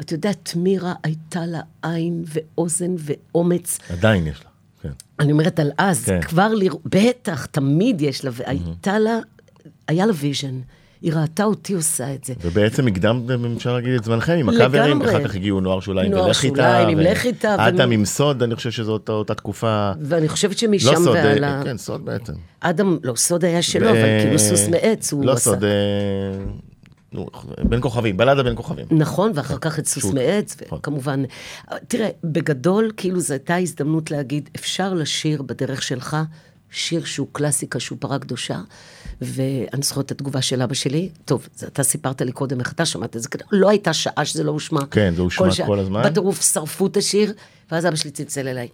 אתה 0.00 0.14
יודע, 0.14 0.32
תמירה 0.32 0.94
הייתה 1.02 1.46
לה 1.46 1.60
עין 1.82 2.24
ואוזן 2.26 2.94
ואומץ. 2.98 3.78
עדיין 3.90 4.26
יש 4.26 4.40
לה, 4.44 4.50
כן. 4.82 4.90
אני 5.20 5.32
אומרת 5.32 5.58
על 5.58 5.70
אז, 5.78 6.04
כן. 6.04 6.22
כבר 6.22 6.48
לראות, 6.48 6.82
בטח, 6.84 7.46
תמיד 7.46 8.00
יש 8.00 8.24
לה, 8.24 8.30
והייתה 8.34 8.98
לה, 8.98 9.18
היה 9.88 10.06
לה 10.06 10.12
vision. 10.16 10.60
היא 11.02 11.12
ראתה 11.12 11.44
אותי 11.44 11.74
עושה 11.74 12.14
את 12.14 12.24
זה. 12.24 12.34
ובעצם 12.42 12.86
הקדמתם, 12.86 13.54
אפשר 13.56 13.74
להגיד, 13.74 13.94
את 13.94 14.04
זמנכם 14.04 14.32
עם 14.32 14.48
הקאברים. 14.48 15.02
אחר 15.02 15.24
כך 15.28 15.34
הגיעו 15.34 15.60
נוער 15.60 15.80
שוליים 15.80 16.10
נוער 16.10 16.26
ולך 16.26 16.44
איתה. 16.44 16.56
שוליים 16.56 16.88
עם 16.88 17.00
לך 17.00 17.24
איתה, 17.26 17.68
אדם 17.68 17.90
עם 17.90 18.04
סוד, 18.04 18.42
אני 18.42 18.54
חושב 18.56 18.70
שזו 18.70 18.92
אותה- 18.92 19.34
תקופה. 19.34 19.92
ואני 20.00 20.28
חושבת 20.28 20.50
לא 20.52 20.58
שמשם 20.58 20.94
סוד, 20.94 21.16
אה, 21.16 21.24
ועלה... 21.24 21.60
כן, 21.64 21.76
סוד 21.76 22.04
בעצם. 22.04 22.32
אדם, 22.60 22.98
לא, 23.02 23.14
סוד 23.14 23.44
היה 23.44 23.62
שלו, 23.62 23.86
ו- 23.86 23.90
אבל 23.90 24.22
כאילו 24.22 24.38
סוס 24.38 24.68
מעץ 24.68 25.12
הוא 25.12 25.24
לא 25.24 25.32
עשה. 25.32 25.40
סוד, 25.40 25.64
אה, 25.64 25.70
נו, 27.12 27.26
בין 27.62 27.80
כוכבים, 27.80 28.16
בלדה 28.16 28.42
בין 28.42 28.52
כוכבים. 28.56 28.86
נכון, 28.90 29.32
ואחר 29.34 29.58
כך 29.60 29.78
את 29.78 29.86
סוס. 29.86 30.04
מעץ, 30.04 30.56
נכון. 30.66 30.78
וכמובן... 30.78 31.22
תראה, 31.88 32.08
בגדול, 32.24 32.90
כאילו 32.96 33.20
זו 33.20 33.34
הייתה 33.34 33.56
הזדמנות 33.56 34.10
להגיד, 34.10 34.50
אפשר 34.56 34.94
לשיר 34.94 35.42
בדרך 35.42 35.82
שלך 35.82 36.16
שיר 36.76 37.04
שהוא 37.04 37.28
קלאסיקה, 37.32 37.80
שהוא 37.80 37.98
פרה 38.00 38.18
קדושה, 38.18 38.60
ואני 39.20 39.82
זוכרת 39.82 40.06
את 40.06 40.10
התגובה 40.10 40.42
של 40.42 40.62
אבא 40.62 40.74
שלי. 40.74 41.08
טוב, 41.24 41.48
אתה 41.66 41.82
סיפרת 41.82 42.22
לי 42.22 42.32
קודם 42.32 42.60
איך 42.60 42.72
אתה 42.72 42.86
שמעת 42.86 43.16
את 43.16 43.22
זה, 43.22 43.28
לא 43.52 43.68
הייתה 43.68 43.92
שעה 43.92 44.24
שזה 44.24 44.44
לא 44.44 44.50
הושמע. 44.50 44.80
כן, 44.90 45.12
זה 45.16 45.22
הושמע 45.22 45.50
שעה. 45.50 45.66
כל 45.66 45.78
הזמן. 45.78 46.02
בטירוף 46.02 46.52
שרפו 46.52 46.86
את 46.86 46.96
השיר, 46.96 47.32
ואז 47.70 47.86
אבא 47.86 47.96
שלי 47.96 48.10
צלצל 48.10 48.48
אליי. 48.48 48.68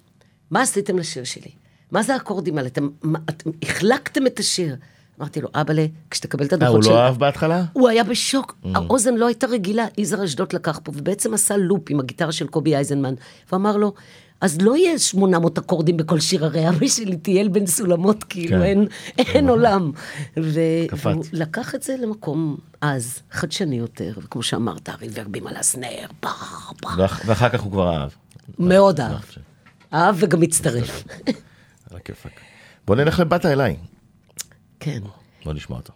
מה 0.51 0.63
עשיתם 0.63 0.99
לשיר 0.99 1.25
שלי? 1.25 1.51
מה 1.91 2.03
זה 2.03 2.15
האקורדים 2.15 2.59
האלה? 2.59 2.69
אתם, 2.69 2.89
אתם 3.29 3.51
החלקתם 3.63 4.27
את 4.27 4.39
השיר. 4.39 4.77
אמרתי 5.21 5.41
לו, 5.41 5.49
אבאלה, 5.55 5.87
כשתקבל 6.11 6.45
את 6.45 6.53
אה, 6.53 6.59
הדוחות 6.59 6.75
הוא 6.75 6.83
של... 6.83 6.91
לא 6.91 6.99
אהב 6.99 7.19
בהתחלה? 7.19 7.65
הוא 7.73 7.89
היה 7.89 8.05
בשוק, 8.05 8.57
האוזן 8.75 9.15
לא 9.15 9.27
הייתה 9.27 9.47
רגילה, 9.47 9.87
יזהר 9.99 10.25
אשדוד 10.25 10.53
לקח 10.53 10.81
פה, 10.83 10.93
ובעצם 10.95 11.35
עשה 11.35 11.57
לופ 11.57 11.83
עם 11.91 12.01
הגיטרה 12.01 12.33
של 12.33 12.47
קובי 12.47 12.75
אייזנמן, 12.77 13.15
ואמר 13.53 13.77
לו, 13.77 13.95
אז 14.43 14.61
לא 14.61 14.77
יהיה 14.77 14.99
800 14.99 15.59
אקורדים 15.59 15.97
בכל 15.97 16.21
שיר, 16.21 16.45
הרי 16.45 16.69
אבא 16.69 16.87
שלי 16.89 17.17
טייל 17.17 17.49
בין 17.49 17.67
סולמות, 17.67 18.25
כאילו 18.25 18.57
כן. 18.57 18.63
אין, 18.63 18.87
אין 19.19 19.49
עולם. 19.49 19.93
ו- 20.43 20.61
קפץ. 20.89 21.07
והוא 21.07 21.25
לקח 21.33 21.75
את 21.75 21.83
זה 21.83 21.97
למקום 21.97 22.57
אז, 22.81 23.19
חדשני 23.31 23.77
יותר, 23.77 24.13
וכמו 24.23 24.43
שאמרת, 24.43 24.89
הריברבים 24.89 25.47
על 25.47 25.57
הסנר, 25.57 26.07
ואחר 27.27 27.49
כך 27.49 27.61
הוא 27.61 27.73
כבר 27.73 27.97
אהב. 27.97 28.11
מאוד 28.59 29.01
אהב. 29.01 29.21
אהב 29.93 30.17
וגם 30.19 30.43
הצטרף. 30.43 31.05
על 31.91 31.97
הכיפאק. 31.97 32.41
בוא 32.87 32.97
נלך 32.97 33.21
לבאת 33.21 33.47
אליי. 33.47 33.77
כן. 34.81 35.01
בוא 35.45 35.53
נשמע 35.53 35.77
אותו. 35.77 35.93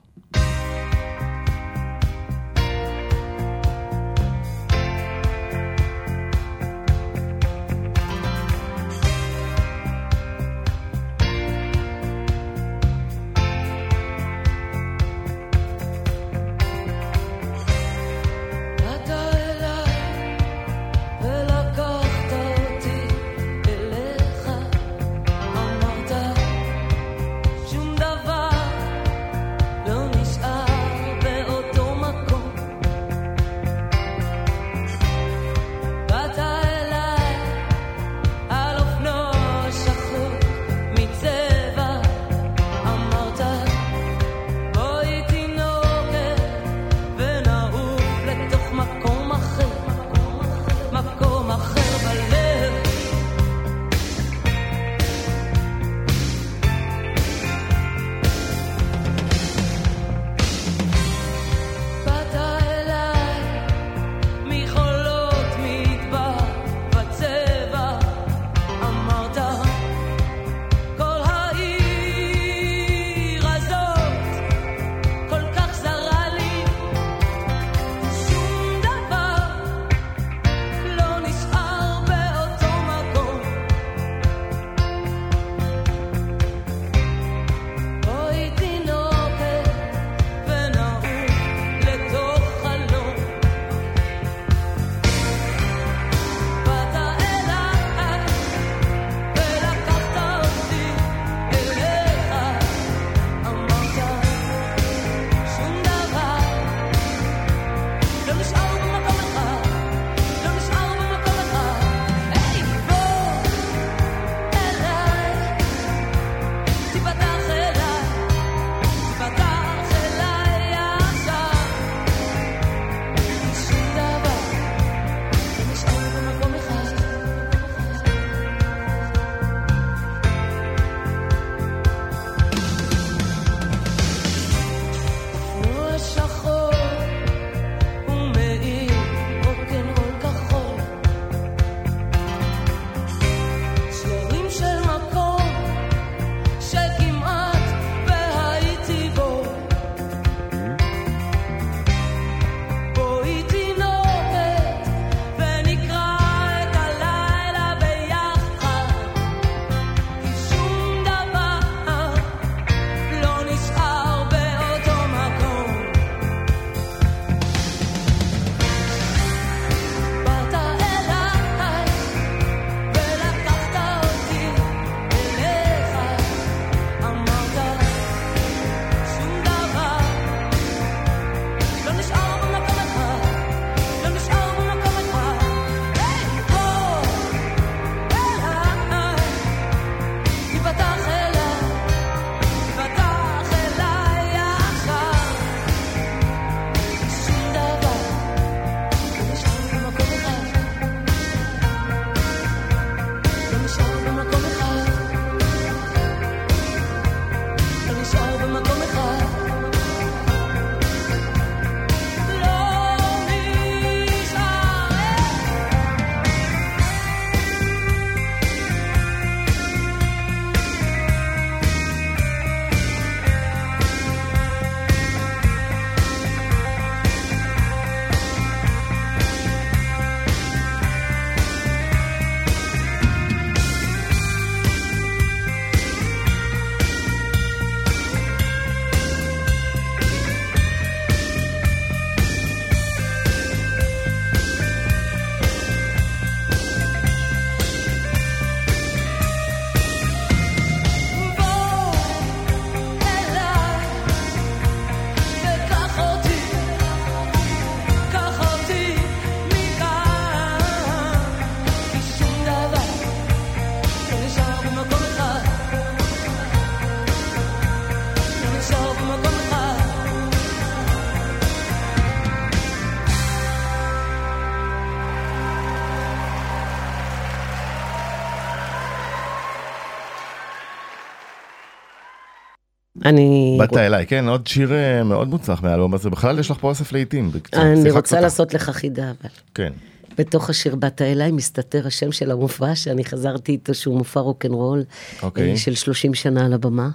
אני... 283.09 283.57
באת 283.59 283.77
אליי, 283.77 284.07
כן, 284.07 284.29
עוד 284.29 284.47
שיר 284.47 284.73
אה, 284.73 285.05
מאוד 285.05 285.29
מוצלח 285.29 285.63
מהאלבום 285.63 285.95
הזה. 285.95 286.11
בכלל 286.11 286.39
יש 286.39 286.51
לך 286.51 286.57
פה 286.61 286.69
אוסף 286.69 286.93
לעיתים. 286.93 287.31
אני 287.53 287.91
רוצה. 287.91 288.21
לעשות 288.21 288.55
לך 288.55 288.71
חידה, 288.71 289.05
אבל. 289.05 289.31
כן. 289.55 289.73
בתוך 290.19 290.51
השיר 290.51 290.77
באת 290.77 291.03
אליי 291.03 291.33
מסתתר 291.33 291.87
השם 291.87 292.13
של 292.13 292.31
המופע 292.31 292.75
שאני 292.75 293.05
חזרתי 293.05 293.53
איתו, 293.53 293.75
שהוא 293.75 293.99
מופע 293.99 294.21
רוקנרול 294.21 294.85
אוקיי. 295.23 295.51
אה, 295.51 295.57
של 295.57 295.75
30 295.75 296.15
שנה 296.15 296.47
על 296.47 296.53
הבמה. 296.53 296.89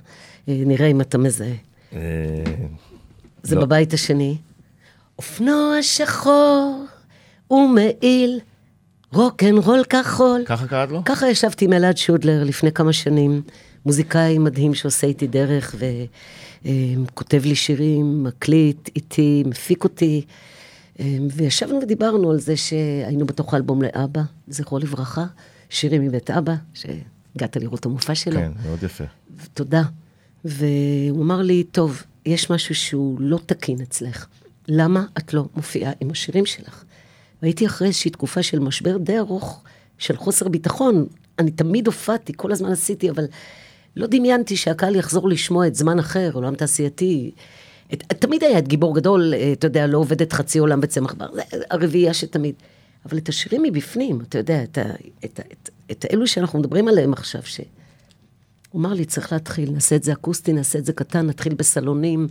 אה, 0.49 0.53
נראה 0.65 0.87
אם 0.87 1.01
אתה 1.01 1.17
מזהה. 1.17 1.53
זה 3.43 3.55
לא. 3.55 3.61
בבית 3.61 3.93
השני. 3.93 4.37
אופנוע 5.17 5.75
שחור 5.81 6.85
ומעיל, 7.51 8.39
רוקנרול 9.13 9.83
כחול. 9.83 10.43
ככה 10.45 10.67
קראת 10.67 10.91
לו? 10.91 11.01
ככה 11.05 11.29
ישבתי 11.29 11.65
עם 11.65 11.73
אלעד 11.73 11.97
שודלר 11.97 12.43
לפני 12.43 12.71
כמה 12.71 12.93
שנים, 12.93 13.41
מוזיקאי 13.85 14.37
מדהים 14.37 14.73
שעושה 14.73 15.07
איתי 15.07 15.27
דרך 15.27 15.75
וכותב 16.65 17.45
לי 17.45 17.55
שירים, 17.55 18.23
מקליט 18.23 18.89
איתי, 18.95 19.43
מפיק 19.45 19.83
אותי. 19.83 20.25
אה, 20.99 21.17
וישבנו 21.31 21.79
ודיברנו 21.81 22.31
על 22.31 22.39
זה 22.39 22.57
שהיינו 22.57 23.25
בתוך 23.25 23.53
האלבום 23.53 23.81
לאבא, 23.81 24.21
זכרו 24.47 24.79
לברכה, 24.79 25.25
שירים 25.69 26.01
מבית 26.01 26.31
אבא, 26.31 26.53
שהגעת 26.73 27.57
לראות 27.57 27.79
את 27.79 27.85
המופע 27.85 28.15
שלו. 28.15 28.39
כן, 28.39 28.51
מאוד 28.65 28.83
יפה. 28.83 29.03
תודה. 29.53 29.83
והוא 30.45 31.23
אמר 31.23 31.41
לי, 31.41 31.63
טוב, 31.63 32.03
יש 32.25 32.49
משהו 32.49 32.75
שהוא 32.75 33.17
לא 33.21 33.39
תקין 33.45 33.81
אצלך. 33.81 34.27
למה 34.67 35.05
את 35.17 35.33
לא 35.33 35.45
מופיעה 35.55 35.91
עם 35.99 36.11
השירים 36.11 36.45
שלך? 36.45 36.83
והייתי 37.41 37.65
אחרי 37.65 37.87
איזושהי 37.87 38.11
תקופה 38.11 38.43
של 38.43 38.59
משבר 38.59 38.97
די 38.97 39.17
ארוך, 39.17 39.63
של 39.97 40.17
חוסר 40.17 40.47
ביטחון. 40.47 41.05
אני 41.39 41.51
תמיד 41.51 41.87
הופעתי, 41.87 42.33
כל 42.35 42.51
הזמן 42.51 42.71
עשיתי, 42.71 43.09
אבל 43.09 43.25
לא 43.95 44.07
דמיינתי 44.07 44.57
שהקהל 44.57 44.95
יחזור 44.95 45.29
לשמוע 45.29 45.67
את 45.67 45.75
זמן 45.75 45.99
אחר, 45.99 46.29
עולם 46.33 46.55
תעשייתי. 46.55 47.31
את, 47.93 48.03
תמיד 48.03 48.43
היה 48.43 48.59
את 48.59 48.67
גיבור 48.67 48.95
גדול, 48.95 49.33
אה, 49.33 49.51
אתה 49.51 49.67
יודע, 49.67 49.87
לא 49.87 49.97
עובדת 49.97 50.33
חצי 50.33 50.59
עולם 50.59 50.81
בצמח 50.81 51.13
בר, 51.13 51.27
זה 51.33 51.41
הרביעייה 51.69 52.13
שתמיד. 52.13 52.55
אבל 53.05 53.17
את 53.17 53.29
השירים 53.29 53.63
מבפנים, 53.63 54.21
אתה 54.21 54.37
יודע, 54.37 54.63
את, 54.63 54.77
את, 55.25 55.39
ה, 55.39 55.41
את, 55.51 55.69
את 55.91 56.05
האלו 56.09 56.27
שאנחנו 56.27 56.59
מדברים 56.59 56.87
עליהם 56.87 57.13
עכשיו, 57.13 57.41
ש... 57.43 57.61
הוא 58.69 58.79
אמר 58.79 58.93
לי, 58.93 59.05
צריך 59.05 59.31
להתחיל, 59.31 59.71
נעשה 59.71 59.95
את 59.95 60.03
זה 60.03 60.13
אקוסטי, 60.13 60.53
נעשה 60.53 60.79
את 60.79 60.85
זה 60.85 60.93
קטן, 60.93 61.25
נתחיל 61.25 61.53
בסלונים, 61.53 62.27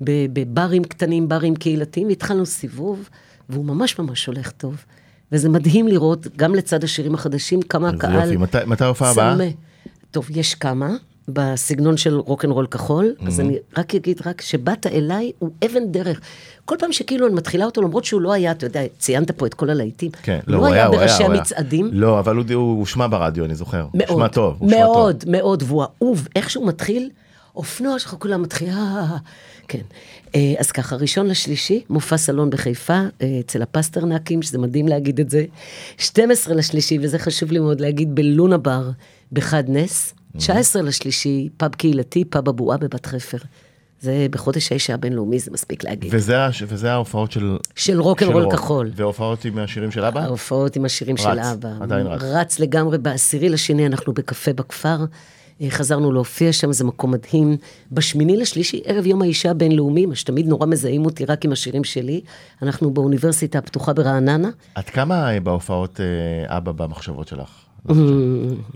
בברים 0.00 0.84
קטנים, 0.84 1.28
ברים 1.28 1.56
קהילתיים, 1.56 2.08
והתחלנו 2.08 2.46
סיבוב, 2.46 3.08
והוא 3.48 3.64
ממש 3.64 3.98
ממש 3.98 4.26
הולך 4.26 4.50
טוב. 4.50 4.84
וזה 5.32 5.48
מדהים 5.48 5.88
לראות, 5.88 6.36
גם 6.36 6.54
לצד 6.54 6.84
השירים 6.84 7.14
החדשים, 7.14 7.62
כמה 7.62 7.88
הקהל... 7.88 8.32
יופי. 8.32 8.64
מתי 8.66 8.84
ההופעה 8.84 9.10
הבאה? 9.10 9.36
טוב, 10.10 10.26
יש 10.30 10.54
כמה, 10.54 10.90
בסגנון 11.28 11.96
של 11.96 12.14
רוקנרול 12.18 12.66
כחול, 12.66 13.14
אז 13.26 13.40
אני 13.40 13.56
רק 13.78 13.94
אגיד 13.94 14.20
רק 14.26 14.40
שבאת 14.40 14.86
אליי, 14.86 15.32
הוא 15.38 15.50
אבן 15.66 15.92
דרך. 15.92 16.20
כל 16.64 16.76
פעם 16.78 16.92
שכאילו 16.92 17.26
אני 17.26 17.34
מתחילה 17.34 17.64
אותו, 17.64 17.82
למרות 17.82 18.04
שהוא 18.04 18.20
לא 18.20 18.32
היה, 18.32 18.50
אתה 18.52 18.66
יודע, 18.66 18.80
ציינת 18.98 19.30
פה 19.30 19.46
את 19.46 19.54
כל 19.54 19.70
הלהיטים. 19.70 20.10
כן, 20.22 20.38
הוא 20.46 20.52
לא, 20.52 20.58
לא 20.58 20.66
הוא 20.66 20.66
היה, 20.66 20.74
היה 20.74 20.86
הוא 20.86 20.96
היה, 20.96 21.06
בראשי 21.06 21.22
הוא 21.22 21.30
היה. 21.32 21.38
המצעדים. 21.40 21.90
לא, 21.92 22.18
אבל 22.18 22.36
הוא- 22.36 22.44
הוא 22.54 22.78
הושמע 22.80 23.06
ברדיו, 23.06 23.44
אני 23.44 23.54
זוכר. 23.54 23.80
הוא 23.82 23.90
מאוד, 23.94 24.08
הושמע 24.10 24.28
טוב. 24.28 24.56
הוא 24.58 24.68
הושמע 24.70 24.84
טוב. 24.86 24.94
מאוד, 24.96 25.24
מאוד, 25.28 25.62
והוא 25.66 25.82
אהוב, 25.82 26.28
איך 26.36 26.50
שהוא 26.50 26.66
מתחיל, 26.68 27.10
אופנוע 27.56 27.98
שלך 27.98 28.14
כולם 28.18 28.42
מתחיל, 28.42 28.68
אה, 28.68 29.16
כן. 29.68 29.80
אה, 30.34 30.54
אז 30.58 30.72
ככה, 30.72 30.96
ראשון 30.96 31.26
לשלישי, 31.26 31.84
מופע 31.90 32.16
סלון 32.16 32.50
בחיפה, 32.50 33.00
אה, 33.22 33.40
אצל 33.40 33.62
הפסטרנקים, 33.62 34.42
שזה 34.42 34.58
מדהים 34.58 34.88
להגיד 34.88 35.20
את 35.20 35.30
זה. 35.30 35.44
12 35.98 36.54
לשלישי, 36.54 36.98
וזה 37.02 37.18
חשוב 37.18 37.52
לי 37.52 37.58
מאוד 37.58 37.80
להגיד, 37.80 38.14
בלונה 38.14 38.58
בר, 38.58 38.90
בחד 39.32 39.64
נס. 39.68 40.14
19 40.36 40.82
לשלישי, 40.82 41.48
פאב 41.56 41.74
קהילתי, 41.74 42.24
פאב 42.24 42.48
הבועה 42.48 42.78
בבת 42.78 43.06
חפר. 43.06 43.38
זה 44.00 44.26
בחודש 44.30 44.72
האישה 44.72 44.94
הבינלאומי, 44.94 45.38
זה 45.38 45.50
מספיק 45.50 45.84
להגיד. 45.84 46.10
וזה 46.14 46.36
וזה 46.66 46.92
ההופעות 46.92 47.32
של... 47.32 47.56
של 47.76 48.00
רוקנרול. 48.00 48.50
כחול. 48.52 48.90
והופעות 48.94 49.44
עם 49.44 49.58
השירים 49.58 49.90
של 49.90 50.04
אבא? 50.04 50.20
ההופעות 50.20 50.76
עם 50.76 50.84
השירים 50.84 51.16
רץ, 51.16 51.22
של 51.22 51.38
אבא. 51.38 51.68
עדיין 51.80 52.06
רץ. 52.06 52.22
רץ 52.22 52.58
לגמרי. 52.58 52.98
בעשירי 52.98 53.48
לשני 53.48 53.86
אנחנו 53.86 54.12
בקפה 54.12 54.52
בכפר. 54.52 54.96
אה, 55.62 55.70
חזרנו 55.70 56.12
להופיע 56.12 56.52
שם, 56.52 56.72
זה 56.72 56.84
מקום 56.84 57.10
מדהים. 57.10 57.56
בשמיני 57.92 58.36
לשלישי, 58.36 58.82
ערב 58.84 59.06
יום 59.06 59.22
האישה 59.22 59.50
הבינלאומי, 59.50 60.06
מה 60.06 60.14
שתמיד 60.14 60.46
נורא 60.46 60.66
מזהים 60.66 61.04
אותי 61.04 61.24
רק 61.24 61.44
עם 61.44 61.52
השירים 61.52 61.84
שלי. 61.84 62.20
אנחנו 62.62 62.90
באוניברסיטה 62.90 63.58
הפתוחה 63.58 63.92
ברעננה. 63.92 64.48
עד 64.74 64.84
כמה 64.84 65.34
אה, 65.34 65.40
בהופעות 65.40 66.00
אה, 66.00 66.56
אבא 66.56 66.72
במחשבות 66.72 67.28
שלך? 67.28 67.50
Mm, 67.88 67.92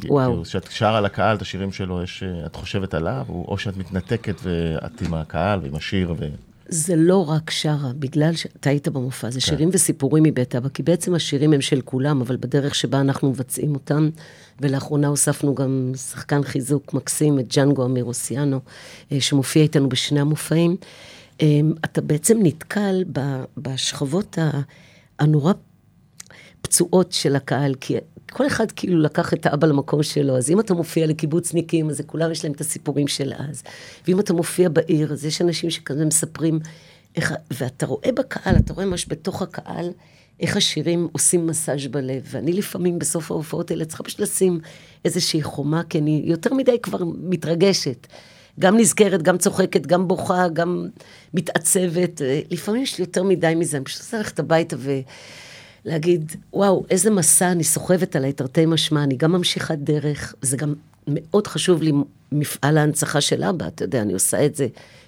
וואו. 0.09 0.31
כאילו, 0.31 0.45
כשאת 0.45 0.67
שרה 0.71 1.01
לקהל 1.01 1.37
את 1.37 1.43
השירים 1.43 1.73
שלו, 1.73 2.03
יש, 2.03 2.23
את 2.47 2.57
חושבת 2.57 2.95
עליו, 2.95 3.25
או 3.29 3.59
שאת 3.59 3.77
מתנתקת 3.77 4.41
ואת 4.43 5.03
עם 5.03 5.15
הקהל 5.15 5.61
ועם 5.63 5.75
השיר, 5.75 6.15
ו... 6.19 6.29
זה 6.69 6.97
לא 6.97 7.31
רק 7.31 7.51
שרה, 7.51 7.93
בגלל 7.99 8.35
שאתה 8.35 8.71
היית 8.71 8.89
במופע, 8.89 9.31
זה 9.31 9.41
שירים 9.41 9.69
וסיפורים 9.73 10.23
מבית 10.23 10.55
אבא, 10.55 10.69
כי 10.69 10.83
בעצם 10.83 11.15
השירים 11.15 11.53
הם 11.53 11.61
של 11.61 11.81
כולם, 11.81 12.21
אבל 12.21 12.37
בדרך 12.37 12.75
שבה 12.75 13.01
אנחנו 13.01 13.31
מבצעים 13.31 13.75
אותם, 13.75 14.09
ולאחרונה 14.61 15.09
הוספנו 15.09 15.55
גם 15.55 15.93
שחקן 15.97 16.43
חיזוק 16.43 16.95
מקסים, 16.95 17.39
את 17.39 17.55
ג'אנגו 17.57 17.85
אמירוסיאנו, 17.85 18.61
אה, 19.13 19.21
שמופיע 19.21 19.63
איתנו 19.63 19.89
בשני 19.89 20.21
המופעים. 20.21 20.77
אה, 21.43 21.61
אתה 21.85 22.01
בעצם 22.01 22.39
נתקל 22.43 23.05
בשכבות 23.57 24.39
הנורא 25.19 25.53
פצועות 26.61 27.13
של 27.13 27.37
הקהל, 27.37 27.75
כי 27.81 27.97
כל 28.31 28.47
אחד 28.47 28.73
כאילו 28.73 29.01
לקח 29.01 29.33
את 29.33 29.47
האבא 29.47 29.67
למקום 29.67 30.03
שלו, 30.03 30.37
אז 30.37 30.51
אם 30.51 30.61
אתה 30.61 30.75
מופיע 30.75 31.07
לקיבוצניקים, 31.07 31.91
אז 31.91 32.01
כולם 32.07 32.31
יש 32.31 32.45
להם 32.45 32.53
את 32.53 32.61
הסיפורים 32.61 33.09
של 33.09 33.33
אז. 33.39 33.63
ואם 34.07 34.21
אתה 34.21 34.33
מופיע 34.33 34.69
בעיר, 34.69 35.13
אז 35.13 35.25
יש 35.25 35.43
אנשים 35.43 35.71
שכזה 35.71 36.05
מספרים 36.05 36.61
איך, 37.17 37.35
ואתה 37.51 37.87
רואה 37.87 38.13
בקהל, 38.13 38.57
אתה 38.57 38.73
רואה 38.73 38.87
ממש 38.87 39.07
בתוך 39.09 39.43
הקהל, 39.43 39.91
איך 40.41 40.57
השירים 40.57 41.09
עושים 41.13 41.47
מסאז' 41.47 41.87
בלב. 41.91 42.23
ואני 42.31 42.53
לפעמים 42.53 42.99
בסוף 42.99 43.31
ההופעות 43.31 43.71
האלה 43.71 43.85
צריכה 43.85 44.03
פשוט 44.03 44.21
לשים 44.21 44.61
איזושהי 45.05 45.43
חומה, 45.43 45.83
כי 45.89 45.99
אני 45.99 46.23
יותר 46.25 46.55
מדי 46.55 46.79
כבר 46.83 46.99
מתרגשת. 47.05 48.07
גם 48.61 48.77
נזכרת, 48.77 49.23
גם 49.23 49.39
צוחקת, 49.39 49.87
גם 49.87 50.09
בוכה, 50.09 50.49
גם 50.49 50.89
מתעצבת. 51.35 52.23
אה, 52.23 52.41
לפעמים 52.51 52.83
יש 52.83 52.99
לי 52.99 53.03
יותר 53.03 53.23
מדי 53.23 53.55
מזה, 53.57 53.77
אני 53.77 53.85
פשוט 53.85 54.01
רוצה 54.01 54.17
ללכת 54.17 54.39
הביתה 54.39 54.77
ו... 54.79 55.01
להגיד, 55.85 56.33
וואו, 56.53 56.85
איזה 56.91 57.11
מסע 57.11 57.53
אני 57.53 57.65
סוחבת 57.65 58.17
עליי, 58.17 58.33
תרתי 58.33 58.67
משמע, 58.67 59.03
אני 59.03 59.17
גם 59.17 59.33
ממשיכת 59.33 59.79
דרך, 59.79 60.35
זה 60.43 60.57
גם 60.57 60.75
מאוד 61.09 61.47
חשוב 61.47 61.83
לי 61.83 61.93
מפעל 62.33 62.79
ההנצחה 62.79 63.21
של 63.21 63.45
אבא, 63.45 63.67
אתה 63.67 63.85
יודע, 63.85 64.03
אני 64.03 64.13
עושה 64.13 64.47
את 64.47 64.55
זה 64.55 64.67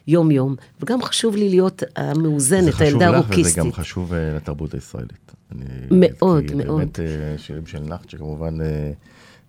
יום-יום, 0.09 0.55
וגם 0.81 1.03
חשוב 1.03 1.37
לי 1.37 1.49
להיות 1.49 1.83
המאוזנת, 1.97 2.64
זה 2.64 2.73
חשוב 2.73 2.83
הילדה 2.87 3.07
לך 3.11 3.14
וזה 3.14 3.16
הרוקיסטית. 3.27 3.59
גם 3.64 3.73
חשוב 3.73 4.12
אה, 4.14 4.33
לתרבות 4.37 4.75
הישראלית. 4.75 5.33
אני- 5.53 5.64
מאוד, 5.90 6.45
כי 6.49 6.55
מאוד. 6.55 6.79
באמת 6.79 7.01
אה, 7.01 7.05
שירים 7.38 7.66
של 7.66 7.79
נחט, 7.79 8.11
שכמובן 8.11 8.61
אה, 8.61 8.90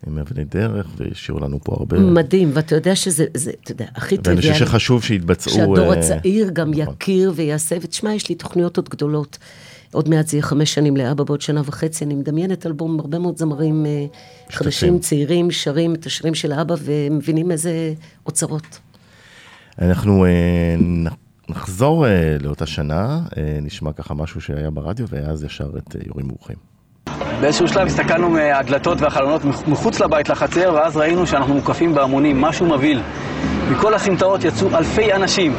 הם 0.08 0.18
אבני 0.18 0.44
דרך, 0.46 0.88
והשאירו 0.98 1.40
לנו 1.40 1.60
פה 1.64 1.74
הרבה. 1.80 2.00
מדהים, 2.00 2.52
ואתה 2.54 2.76
יודע 2.76 2.96
שזה, 2.96 3.26
זה, 3.34 3.52
אתה 3.64 3.72
יודע, 3.72 3.86
הכי 3.96 4.16
ואני 4.16 4.36
חושב 4.36 4.42
טריוויאלי. 4.42 4.60
שחשוב 4.72 5.04
שיתבצעו... 5.04 5.54
שהדור 5.54 5.94
אה, 5.94 6.00
הצעיר 6.00 6.50
גם 6.50 6.72
נכון. 6.72 6.94
יכיר 7.02 7.34
ויעשה, 7.36 7.76
ותשמע, 7.82 8.14
יש 8.14 8.30
לי 8.30 8.36
תוכניות 8.36 8.78
עוד 8.78 8.90
גדולות. 8.90 9.38
עוד 9.92 10.10
מעט 10.10 10.28
זה 10.28 10.38
יהיה 10.38 10.44
חמש 10.44 10.74
שנים 10.74 10.98
לאבא, 10.98 11.24
בעוד 11.24 11.42
שנה 11.42 11.62
וחצי. 11.66 12.06
אני 12.06 12.14
מדמיינת 12.16 12.66
אלבום 12.66 13.00
הרבה 13.00 13.20
מאוד 13.20 13.38
זמרים 13.38 13.86
אה, 13.86 14.06
חדשים, 14.52 15.00
צעירים, 15.00 15.52
שרים 15.52 15.96
את 15.96 16.06
השירים 16.06 16.36
של 16.36 16.54
אבא, 16.54 16.76
ומבינים 16.84 17.52
איזה 17.52 17.94
אוצרות. 18.26 18.80
אנחנו 19.82 20.26
אה, 20.26 20.30
נחזור 21.50 22.08
אה, 22.08 22.38
לאותה 22.42 22.66
שנה, 22.66 23.20
אה, 23.38 23.58
נשמע 23.62 23.94
ככה 23.94 24.14
משהו 24.14 24.42
שהיה 24.42 24.70
ברדיו, 24.70 25.06
ואז 25.10 25.44
ישר 25.44 25.70
את 25.78 25.96
יורים 26.08 26.28
ברוכים. 26.28 26.56
באיזשהו 27.42 27.68
שלב 27.68 27.88
הסתכלנו 27.88 28.30
מהדלתות 28.30 29.02
והחלונות 29.02 29.42
מחוץ 29.68 30.00
לבית 30.00 30.30
לחצר, 30.30 30.74
ואז 30.74 30.98
ראינו 30.98 31.28
שאנחנו 31.28 31.54
מוקפים 31.54 31.94
בהמונים, 31.94 32.42
משהו 32.42 32.66
מבהיל. 32.66 33.02
מכל 33.72 33.94
הסמטאות 33.94 34.44
יצאו 34.44 34.78
אלפי 34.78 35.14
אנשים 35.14 35.54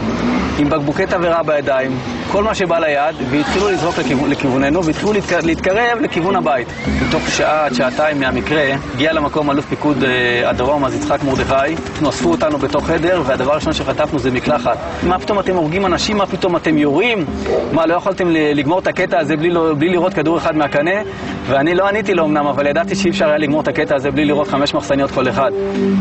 עם 0.58 0.70
בקבוקי 0.70 1.06
תבערה 1.06 1.42
בידיים, 1.42 1.90
כל 2.32 2.42
מה 2.42 2.54
שבא 2.54 2.78
ליד, 2.78 3.16
והתחילו 3.30 3.68
לזרוק 3.68 3.98
לכיוון, 3.98 4.30
לכיווננו, 4.30 4.84
והתחילו 4.84 5.12
להתקרב, 5.12 5.44
להתקרב 5.46 5.98
לכיוון 6.00 6.36
הבית. 6.36 6.68
בתוך 7.08 7.28
שעה 7.28 7.66
עד 7.66 7.74
שעתיים 7.74 8.20
מהמקרה, 8.20 8.62
הגיע 8.94 9.12
למקום 9.12 9.50
אלוף 9.50 9.66
פיקוד 9.66 10.04
אה, 10.04 10.50
הדרום, 10.50 10.84
אז 10.84 10.94
יצחק 10.94 11.22
מרדכי, 11.22 11.74
אנחנו 11.92 12.08
אספו 12.08 12.30
אותנו 12.30 12.58
בתוך 12.58 12.86
חדר, 12.86 13.22
והדבר 13.26 13.52
הראשון 13.52 13.72
שחטפנו 13.72 14.18
זה 14.18 14.30
מקלחת. 14.30 14.78
מה 15.02 15.18
פתאום 15.18 15.38
אתם 15.38 15.56
הורגים 15.56 15.86
אנשים? 15.86 16.16
מה 16.16 16.26
פתאום 16.26 16.56
אתם 16.56 16.78
יורים? 16.78 17.24
מה, 17.72 17.86
לא 17.86 17.94
יכולתם 17.94 18.28
לגמור 18.30 18.78
את 18.78 18.86
הקטע 18.86 19.20
הזה 19.20 19.36
בלי, 19.36 19.50
לא- 19.50 19.74
בלי 19.78 19.88
לראות 19.88 20.14
כדור 20.14 20.38
אחד 20.38 20.56
מהקנה? 20.56 21.00
ואני 21.46 21.74
לא 21.74 21.88
עניתי 21.88 22.14
לו 22.14 22.24
אמנם, 22.24 22.46
אבל 22.46 22.66
ידעתי 22.66 22.94
שאי 22.94 23.10
אפשר 23.10 23.28
היה 23.28 23.38
לגמור 23.38 23.60
את 23.60 23.68
הקטע 23.68 23.94
הזה 23.96 24.10
בלי 24.10 24.24
לראות 24.24 24.48
חמש 24.48 24.74
מחסניות 24.74 25.10
כל 25.10 25.28
אחד. 25.28 25.50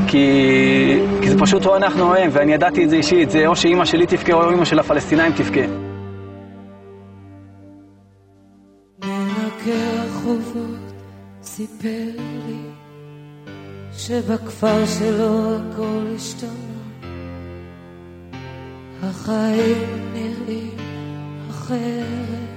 כי, 0.07 0.99
כי 1.21 1.29
זה 1.29 1.37
פשוט 1.39 1.65
או 1.65 1.75
אנחנו 1.75 2.03
או 2.03 2.15
הם, 2.15 2.29
ואני 2.33 2.53
ידעתי 2.53 2.83
את 2.83 2.89
זה 2.89 2.95
אישית, 2.95 3.29
זה 3.29 3.47
או 3.47 3.55
שאימא 3.55 3.85
שלי 3.85 4.05
תבכה 4.05 4.33
או 4.33 4.49
אימא 4.49 4.65
של 4.65 4.79
הפלסטינאים 4.79 5.31
תבכה. 5.31 5.96
מנקה 9.57 10.03
רחובות 10.03 10.93
סיפר 11.43 12.09
לי 12.47 12.69
שבכפר 13.93 14.85
שלו 14.85 15.55
הכל 15.55 16.07
השתנה. 16.15 16.51
החיים 19.03 20.13
נראים 20.13 20.77
אחרת. 21.49 22.47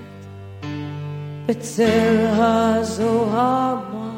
בצל 1.46 2.26
הזוהמה 2.32 4.16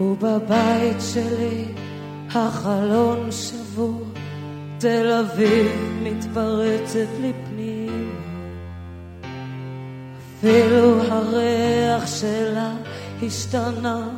ובבית 0.00 0.96
שלי 1.12 1.64
החלון 2.30 3.32
שבור 3.32 4.04
תל 4.78 5.12
אביב 5.12 6.00
מתפרצת 6.02 7.08
לי 7.20 7.32
פנימה 7.46 7.77
אפילו 10.38 11.02
הריח 11.02 12.06
שלה 12.06 12.72
השתנה 13.22 14.08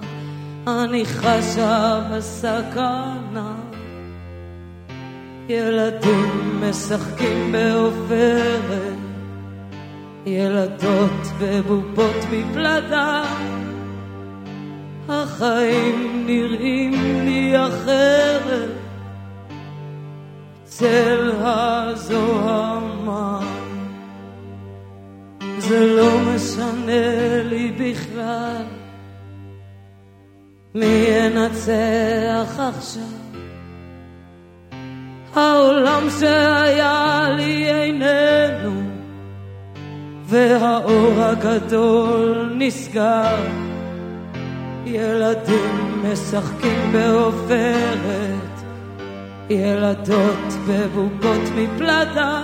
אני 0.66 1.04
חשה 1.04 2.00
בסכנה 2.12 3.54
ילדים 5.48 6.61
משחקים 6.62 7.52
בעופרת, 7.52 8.98
ילדות 10.26 11.26
בבובות 11.40 12.24
מפלדה. 12.33 13.22
החיים 15.09 16.26
נראים 16.26 16.92
לי 17.24 17.54
אחרת, 17.66 18.70
צל 20.64 21.30
הזוהמה. 21.40 22.80
זה 25.70 25.87
לא 25.96 26.18
משנה 26.18 27.42
לי 27.42 27.72
בכלל 27.78 28.62
מי 30.74 31.06
ינצח 31.09 32.59
עכשיו. 32.59 33.02
העולם 35.35 36.02
שהיה 36.20 37.28
לי 37.37 37.70
איננו, 37.70 38.83
והאור 40.24 41.22
הגדול 41.22 42.52
נסגר. 42.59 43.37
ילדים 44.85 46.02
משחקים 46.04 46.92
בעופרת, 46.92 48.61
ילדות 49.50 50.52
בבובות 50.68 51.42
מפלדה. 51.56 52.42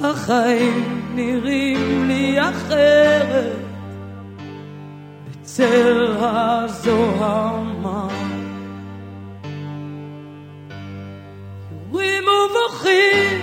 החיים 0.00 0.99
נראים 1.14 2.08
לי 2.08 2.40
אחרת, 2.40 3.56
בצל 5.26 6.16
הזוהמה. 6.20 8.08
ובוכים, 11.92 13.40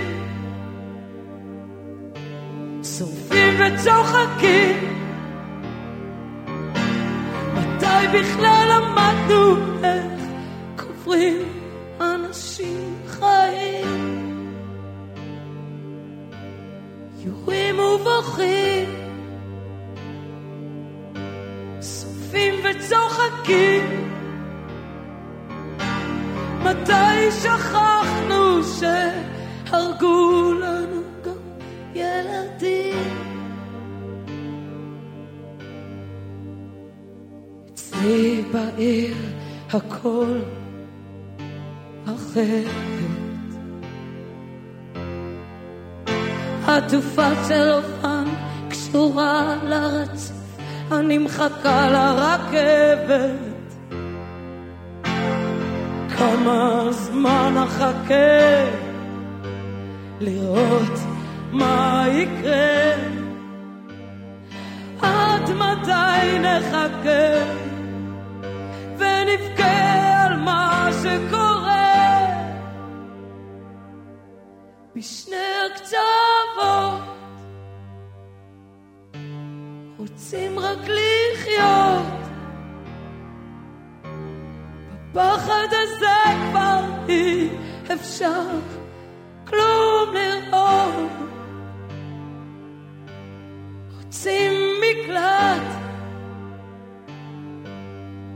שורפים 2.83 3.53
וצוחקים. 3.59 4.97
מתי 7.53 8.07
בכלל 8.13 8.67
למדנו 8.71 9.55
איך 9.83 10.21
קוברים 10.75 11.56
ובוכים, 18.27 18.89
שורפים 21.81 22.55
וצוחקים. 22.63 24.11
מתי 26.63 27.31
שכחנו 27.31 28.63
שהרגו 28.63 30.53
לנו 30.53 31.01
גם 31.25 31.31
ילדים? 31.95 33.17
אצלי 37.73 38.43
בעיר 38.51 39.15
הכל 39.73 40.39
אחרת. 42.05 42.87
עטופה 46.67 47.29
צלופן 47.47 48.16
קשורה 48.97 49.55
לרצף, 49.63 50.33
אני 50.91 51.17
מחכה 51.17 51.89
לרכבת. 51.89 53.75
כמה 56.17 56.87
זמן 56.91 57.53
אחכה 57.63 58.65
לראות 60.19 60.99
מה 61.51 62.05
יקרה 62.07 62.93
עד 65.01 65.51
מתי 65.51 66.39
נחכה 66.39 67.45
ונבכה 68.97 70.23
על 70.25 70.35
מה 70.35 70.89
שקורה 71.03 72.27
בשני 74.95 75.35
הקצוות 75.65 77.06
רוצים 80.17 80.59
רק 80.59 80.77
לחיות 80.87 82.17
בפחד 85.11 85.67
הזה 85.71 86.47
כבר 86.49 86.81
אי 87.09 87.49
אפשר 87.93 88.49
כלום 89.47 90.13
לראות. 90.13 91.11
רוצים 93.97 94.51
מקלט 94.81 95.77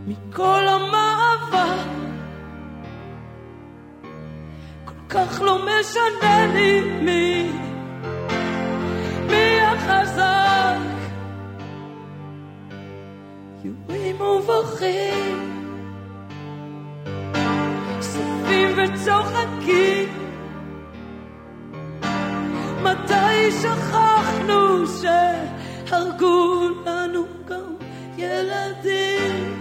מכל 0.08 0.68
המעבר. 0.68 1.78
כל 4.86 5.10
כך 5.10 5.42
לא 5.42 5.66
משנה 5.66 6.46
לי 6.54 6.82
מי 6.82 7.61
ובוכים 14.32 15.52
וצוחקים. 18.78 20.10
מתי 22.84 23.52
שכחנו 23.52 24.88
שהרגו 24.88 26.70
לנו 26.86 27.24
גם 27.48 27.76
ילדים? 28.18 29.58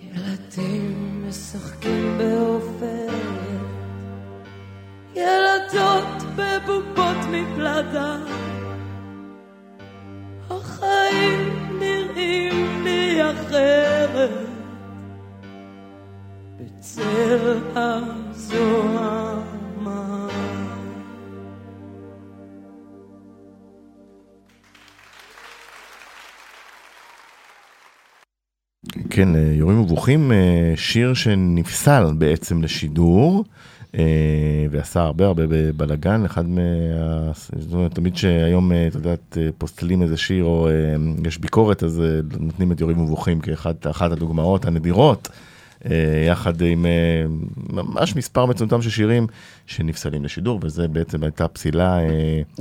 ילדים 0.00 1.24
משחקים 1.28 2.18
בעופרת, 2.18 3.12
ילדות 5.14 6.22
בבובות 6.36 7.16
מפלדה. 7.30 8.31
כן, 29.14 29.36
אה, 29.36 29.40
יורים 29.54 29.80
ובוכים, 29.80 30.32
אה, 30.32 30.72
שיר 30.76 31.14
שנפסל 31.14 32.04
בעצם 32.18 32.62
לשידור. 32.62 33.44
אה, 33.98 34.02
ועשה 34.70 35.00
הרבה 35.00 35.26
הרבה 35.26 35.42
בלאגן, 35.76 36.24
אחד 36.24 36.48
מה... 36.48 36.60
זאת 37.58 37.72
אומרת, 37.72 37.94
תמיד 37.94 38.16
שהיום, 38.16 38.72
את 38.88 38.94
יודעת, 38.94 39.38
פוסטלים 39.58 40.02
איזה 40.02 40.16
שיר 40.16 40.44
או 40.44 40.68
יש 41.26 41.38
ביקורת, 41.38 41.82
אז 41.82 42.02
נותנים 42.40 42.72
את 42.72 42.80
יורים 42.80 42.98
ובוכים 42.98 43.40
כאחת 43.40 43.86
הדוגמאות 44.12 44.64
הנדירות. 44.64 45.28
יחד 46.26 46.62
עם 46.62 46.86
ממש 47.70 48.16
מספר 48.16 48.46
מצומצם 48.46 48.82
של 48.82 48.90
שירים 48.90 49.26
שנפסלים 49.66 50.24
לשידור, 50.24 50.60
וזה 50.62 50.88
בעצם 50.88 51.22
הייתה 51.22 51.48
פסילה... 51.48 51.98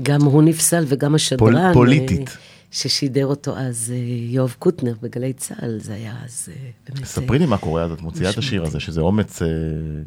גם 0.03 0.21
הוא 0.21 0.43
נפסל 0.43 0.83
וגם 0.87 1.15
השדרן. 1.15 1.39
פול, 1.39 1.73
פוליטית. 1.73 2.37
ששידר 2.71 3.25
אותו 3.25 3.57
אז 3.57 3.93
יואב 4.29 4.55
קוטנר 4.59 4.93
בגלי 5.01 5.33
צה"ל, 5.33 5.79
זה 5.79 5.93
היה 5.93 6.15
אז 6.25 6.49
באמת... 6.89 7.05
ספרי 7.05 7.39
לי 7.39 7.45
מה 7.45 7.57
קורה 7.57 7.83
אז, 7.83 7.91
את 7.91 8.01
מוציאה 8.01 8.29
את 8.29 8.37
השיר 8.37 8.63
הזה, 8.63 8.79
שזה 8.79 9.01
אומץ 9.01 9.41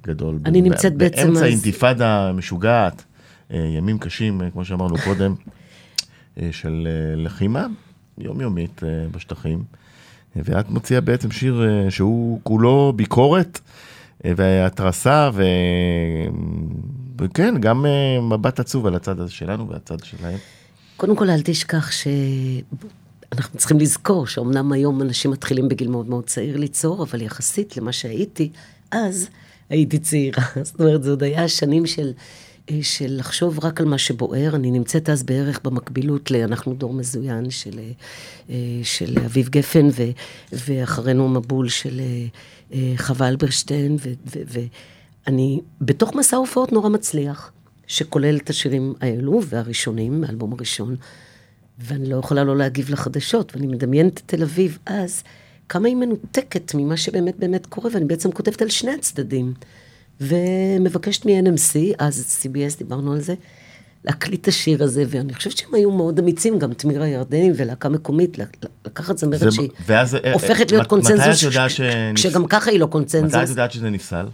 גדול. 0.02 0.38
אני 0.44 0.62
נמצאת 0.62 0.94
בעצם 0.94 1.18
אז... 1.18 1.26
באמצע 1.26 1.46
אינתיפאדה 1.46 2.32
משוגעת, 2.32 3.04
ימים 3.50 3.98
קשים, 3.98 4.40
כמו 4.52 4.64
שאמרנו 4.64 4.94
קודם, 5.04 5.34
של 6.50 6.88
לחימה 7.16 7.66
יומיומית 8.18 8.80
בשטחים. 9.12 9.64
ואת 10.36 10.70
מוציאה 10.70 11.00
בעצם 11.00 11.30
שיר 11.30 11.62
אה, 11.68 11.90
שהוא 11.90 12.40
כולו 12.42 12.92
ביקורת 12.96 13.60
אה, 14.24 14.32
והתרסה, 14.36 15.30
ו... 15.32 15.42
וכן, 17.18 17.54
גם 17.60 17.86
אה, 17.86 18.20
מבט 18.20 18.60
עצוב 18.60 18.86
על 18.86 18.94
הצד 18.94 19.20
הזה 19.20 19.32
שלנו 19.32 19.68
והצד 19.68 20.04
שלהם. 20.04 20.38
קודם 20.96 21.16
כל, 21.16 21.30
אל 21.30 21.40
תשכח 21.44 21.90
שאנחנו 21.90 23.58
צריכים 23.58 23.78
לזכור 23.78 24.26
שאומנם 24.26 24.72
היום 24.72 25.02
אנשים 25.02 25.30
מתחילים 25.30 25.68
בגיל 25.68 25.88
מאוד 25.88 26.08
מאוד 26.08 26.26
צעיר 26.26 26.56
ליצור, 26.56 27.02
אבל 27.02 27.22
יחסית 27.22 27.76
למה 27.76 27.92
שהייתי, 27.92 28.50
אז 28.90 29.28
הייתי 29.70 29.98
צעירה. 29.98 30.42
זאת 30.62 30.80
אומרת, 30.80 31.02
זה 31.02 31.10
עוד 31.10 31.22
היה 31.22 31.48
שנים 31.48 31.86
של, 31.86 32.12
אה, 32.70 32.78
של 32.82 33.16
לחשוב 33.18 33.64
רק 33.64 33.80
על 33.80 33.86
מה 33.86 33.98
שבוער. 33.98 34.56
אני 34.56 34.70
נמצאת 34.70 35.08
אז 35.08 35.22
בערך 35.22 35.60
במקבילות 35.64 36.30
ל... 36.30 36.36
אנחנו 36.36 36.74
דור 36.74 36.92
מזוין 36.92 37.50
של, 37.50 37.80
אה, 38.50 38.54
של 38.82 39.18
אביב 39.24 39.48
גפן, 39.48 39.88
ו, 39.92 40.02
ואחרינו 40.52 41.28
מבול 41.28 41.68
של 41.68 42.00
אה, 42.72 42.78
חווה 42.96 43.28
אלברשטיין, 43.28 43.96
ואני 45.26 45.60
בתוך 45.80 46.14
מסע 46.14 46.36
הופעות 46.36 46.72
נורא 46.72 46.88
מצליח. 46.88 47.52
שכולל 47.86 48.36
את 48.36 48.50
השירים 48.50 48.94
האלו 49.00 49.40
והראשונים, 49.48 50.20
מהאלבום 50.20 50.52
הראשון, 50.52 50.96
ואני 51.78 52.08
לא 52.10 52.16
יכולה 52.16 52.44
לא 52.44 52.56
להגיב 52.56 52.90
לחדשות, 52.90 53.52
ואני 53.56 53.66
מדמיינת 53.66 54.18
את 54.18 54.22
תל 54.26 54.42
אביב 54.42 54.78
אז, 54.86 55.22
כמה 55.68 55.88
היא 55.88 55.96
מנותקת 55.96 56.72
ממה 56.74 56.96
שבאמת 56.96 57.36
באמת 57.38 57.66
קורה, 57.66 57.90
ואני 57.94 58.04
בעצם 58.04 58.32
כותבת 58.32 58.62
על 58.62 58.68
שני 58.68 58.92
הצדדים. 58.92 59.54
ומבקשת 60.20 61.26
מ-NMC, 61.26 61.94
אז 61.98 62.38
CBS, 62.42 62.78
דיברנו 62.78 63.12
על 63.12 63.20
זה, 63.20 63.34
להקליט 64.04 64.42
את 64.42 64.48
השיר 64.48 64.82
הזה, 64.84 65.04
ואני 65.08 65.34
חושבת 65.34 65.56
שהם 65.56 65.74
היו 65.74 65.90
מאוד 65.90 66.18
אמיצים, 66.18 66.58
גם 66.58 66.72
תמיר 66.74 67.02
הירדנים 67.02 67.52
ולהקה 67.56 67.88
מקומית, 67.88 68.38
לקחת 68.86 69.18
זמרת 69.18 69.52
שהיא 69.52 69.68
ואז, 69.86 70.14
אה, 70.14 70.32
הופכת 70.32 70.50
אה, 70.60 70.64
להיות 70.70 70.82
מת- 70.82 70.86
קונצנזוס, 70.88 71.26
מתי 71.26 71.46
את 71.48 71.52
יודעת 71.52 71.70
ש- 71.70 71.80
כשגם 72.14 72.46
ככה 72.46 72.70
היא 72.70 72.80
לא 72.80 72.86
קונצנזוס. 72.86 73.34
מתי 73.34 73.44
את 73.44 73.48
יודעת 73.48 73.72
שזה 73.72 73.90
נפסל? 73.90 74.26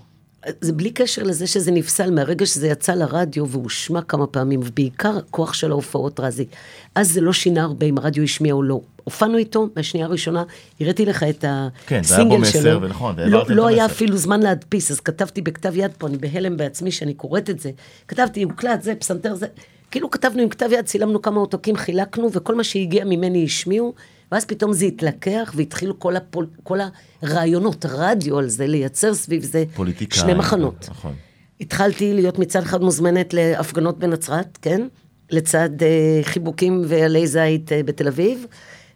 זה 0.60 0.72
בלי 0.72 0.90
קשר 0.90 1.22
לזה 1.22 1.46
שזה 1.46 1.70
נפסל, 1.70 2.10
מהרגע 2.10 2.46
שזה 2.46 2.68
יצא 2.68 2.94
לרדיו 2.94 3.48
והושמע 3.48 4.02
כמה 4.02 4.26
פעמים, 4.26 4.60
ובעיקר 4.64 5.16
הכוח 5.16 5.54
של 5.54 5.70
ההופעות 5.70 6.20
רזי. 6.20 6.46
אז 6.94 7.12
זה 7.12 7.20
לא 7.20 7.32
שינה 7.32 7.62
הרבה 7.62 7.86
אם 7.86 7.98
הרדיו 7.98 8.24
השמיע 8.24 8.54
או 8.54 8.62
לא. 8.62 8.80
הופענו 9.04 9.38
איתו 9.38 9.68
מהשנייה 9.76 10.06
הראשונה, 10.06 10.44
הראיתי 10.80 11.06
לך 11.06 11.22
את 11.22 11.44
כן, 11.86 12.02
זה 12.02 12.16
היה 12.16 12.24
בו 12.24 12.34
הסינגל 12.34 12.48
מסר, 12.48 12.60
שלו. 12.60 12.82
ונכון, 12.82 13.14
לא, 13.18 13.44
לא 13.48 13.66
היה 13.66 13.82
המסר. 13.82 13.94
אפילו 13.94 14.16
זמן 14.16 14.40
להדפיס, 14.40 14.90
אז 14.90 15.00
כתבתי 15.00 15.42
בכתב 15.42 15.76
יד 15.76 15.90
פה, 15.98 16.06
אני 16.06 16.18
בהלם 16.18 16.56
בעצמי 16.56 16.90
שאני 16.90 17.14
קוראת 17.14 17.50
את 17.50 17.60
זה. 17.60 17.70
כתבתי, 18.08 18.42
הוקלט 18.42 18.82
זה, 18.82 18.94
פסנתר 18.94 19.34
זה. 19.34 19.46
כאילו 19.90 20.10
כתבנו 20.10 20.42
עם 20.42 20.48
כתב 20.48 20.68
יד, 20.72 20.84
צילמנו 20.84 21.22
כמה 21.22 21.40
עותקים, 21.40 21.76
חילקנו, 21.76 22.32
וכל 22.32 22.54
מה 22.54 22.64
שהגיע 22.64 23.04
ממני 23.04 23.44
השמיעו, 23.44 23.94
ואז 24.32 24.44
פתאום 24.44 24.72
זה 24.72 24.84
התלקח, 24.84 25.52
והתחילו 25.56 25.98
כל, 25.98 26.16
הפול, 26.16 26.46
כל 26.62 26.78
הרעיונות, 27.22 27.86
רדיו 27.88 28.38
על 28.38 28.48
זה, 28.48 28.66
לייצר 28.66 29.14
סביב 29.14 29.42
זה 29.42 29.64
פוליטיקאים, 29.74 30.22
שני 30.22 30.34
מחנות. 30.34 30.86
נכון. 30.90 31.14
התחלתי 31.60 32.14
להיות 32.14 32.38
מצד 32.38 32.62
אחד 32.62 32.80
מוזמנת 32.82 33.34
להפגנות 33.34 33.98
בנצרת, 33.98 34.58
כן? 34.62 34.86
לצד 35.30 35.70
אה, 35.82 35.88
חיבוקים 36.22 36.82
ועלי 36.86 37.26
זית 37.26 37.72
אה, 37.72 37.82
בתל 37.82 38.08
אביב, 38.08 38.46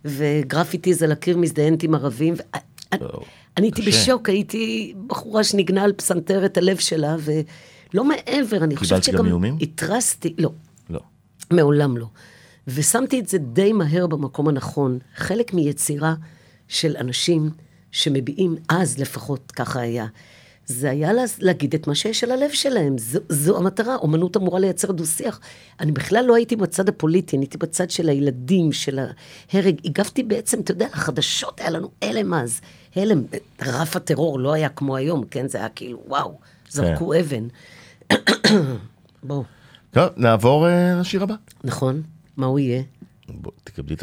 וגרפיטיז 0.05 1.03
על 1.03 1.13
הקיר 1.13 1.37
מזדיינת 1.37 1.83
עם 1.83 1.95
ערבים. 1.95 2.35
ו- 2.35 2.39
אני- 3.57 3.67
הייתי. 3.67 3.83
בשוק, 3.83 4.29
הייתי 4.29 4.95
בחורה 5.07 5.45
שנגנה 5.45 5.83
על 5.83 5.93
פסנתר 5.93 6.45
את 6.45 6.57
הלב 6.57 6.77
שלה, 6.79 7.17
ולא 7.21 8.05
מעבר, 8.05 8.65
אני 8.65 8.77
חושבת 8.77 9.01
קיבלת 9.05 9.15
גם 9.15 9.19
שגם 9.23 9.27
איומים? 9.27 9.57
התרסתי, 9.61 10.35
לא, 10.39 10.51
לא. 10.91 11.01
מעולם 11.51 11.97
לא. 11.97 12.07
ושמתי 12.69 13.21
את 13.21 13.29
זה 13.29 13.39
די 13.39 13.73
מהר 13.73 14.07
במקום 14.07 14.49
הנכון. 14.49 14.99
חלק 15.17 15.55
מיצירה 15.55 16.15
של 16.69 16.97
אנשים 16.97 17.51
שמביעים, 17.93 18.57
אז 18.69 18.99
לפחות 18.99 19.53
ככה 19.53 19.81
היה, 19.81 20.07
זה 20.67 20.91
היה 20.91 21.13
לה- 21.13 21.23
להגיד 21.39 21.75
את 21.75 21.87
מה 21.87 21.95
שיש 21.95 22.25
על 22.25 22.31
הלב 22.31 22.51
שלהם. 22.51 22.99
זו, 22.99 23.19
זו 23.29 23.57
המטרה, 23.59 23.97
אומנות 23.97 24.37
אמורה 24.37 24.61
לייצר 24.61 24.93
דו-שיח. 24.93 25.41
אני 25.81 25.93
בכלל 25.93 26.25
לא 26.25 26.35
הייתי 26.37 26.57
בצד 26.57 26.89
הפוליטי, 26.89 27.37
אני 27.37 27.45
הייתי 27.45 27.59
בצד 27.59 27.91
של 27.91 28.09
הילדים, 28.09 28.73
של 28.73 28.99
ההרג. 29.53 29.77
הגבתי 29.85 30.23
בעצם, 30.23 30.61
אתה 30.61 30.71
יודע, 30.73 30.87
לחדשות 30.93 31.61
היה 31.61 31.71
לנו 31.71 31.91
הלם 32.03 32.35
אז. 32.35 32.61
הלם, 32.97 33.23
רף 33.63 33.97
הטרור 33.97 34.39
לא 34.41 34.53
היה 34.53 34.69
כמו 34.69 34.97
היום, 34.97 35.25
כן? 35.31 35.49
זה 35.49 35.59
היה 35.59 35.69
כאילו, 35.69 36.03
וואו, 36.07 36.39
זרקו 36.71 37.15
אבן. 37.21 37.47
בואו, 39.23 39.45
טוב, 39.91 40.05
נעבור 40.17 40.69
אה, 40.69 41.01
לשיר 41.01 41.23
הבא. 41.23 41.35
נכון? 41.65 42.03
מה 42.37 42.47
הוא 42.47 42.59
יהיה? 42.59 42.83
בוא, 43.29 43.53
תקבלי 43.65 43.95
את 43.95 44.03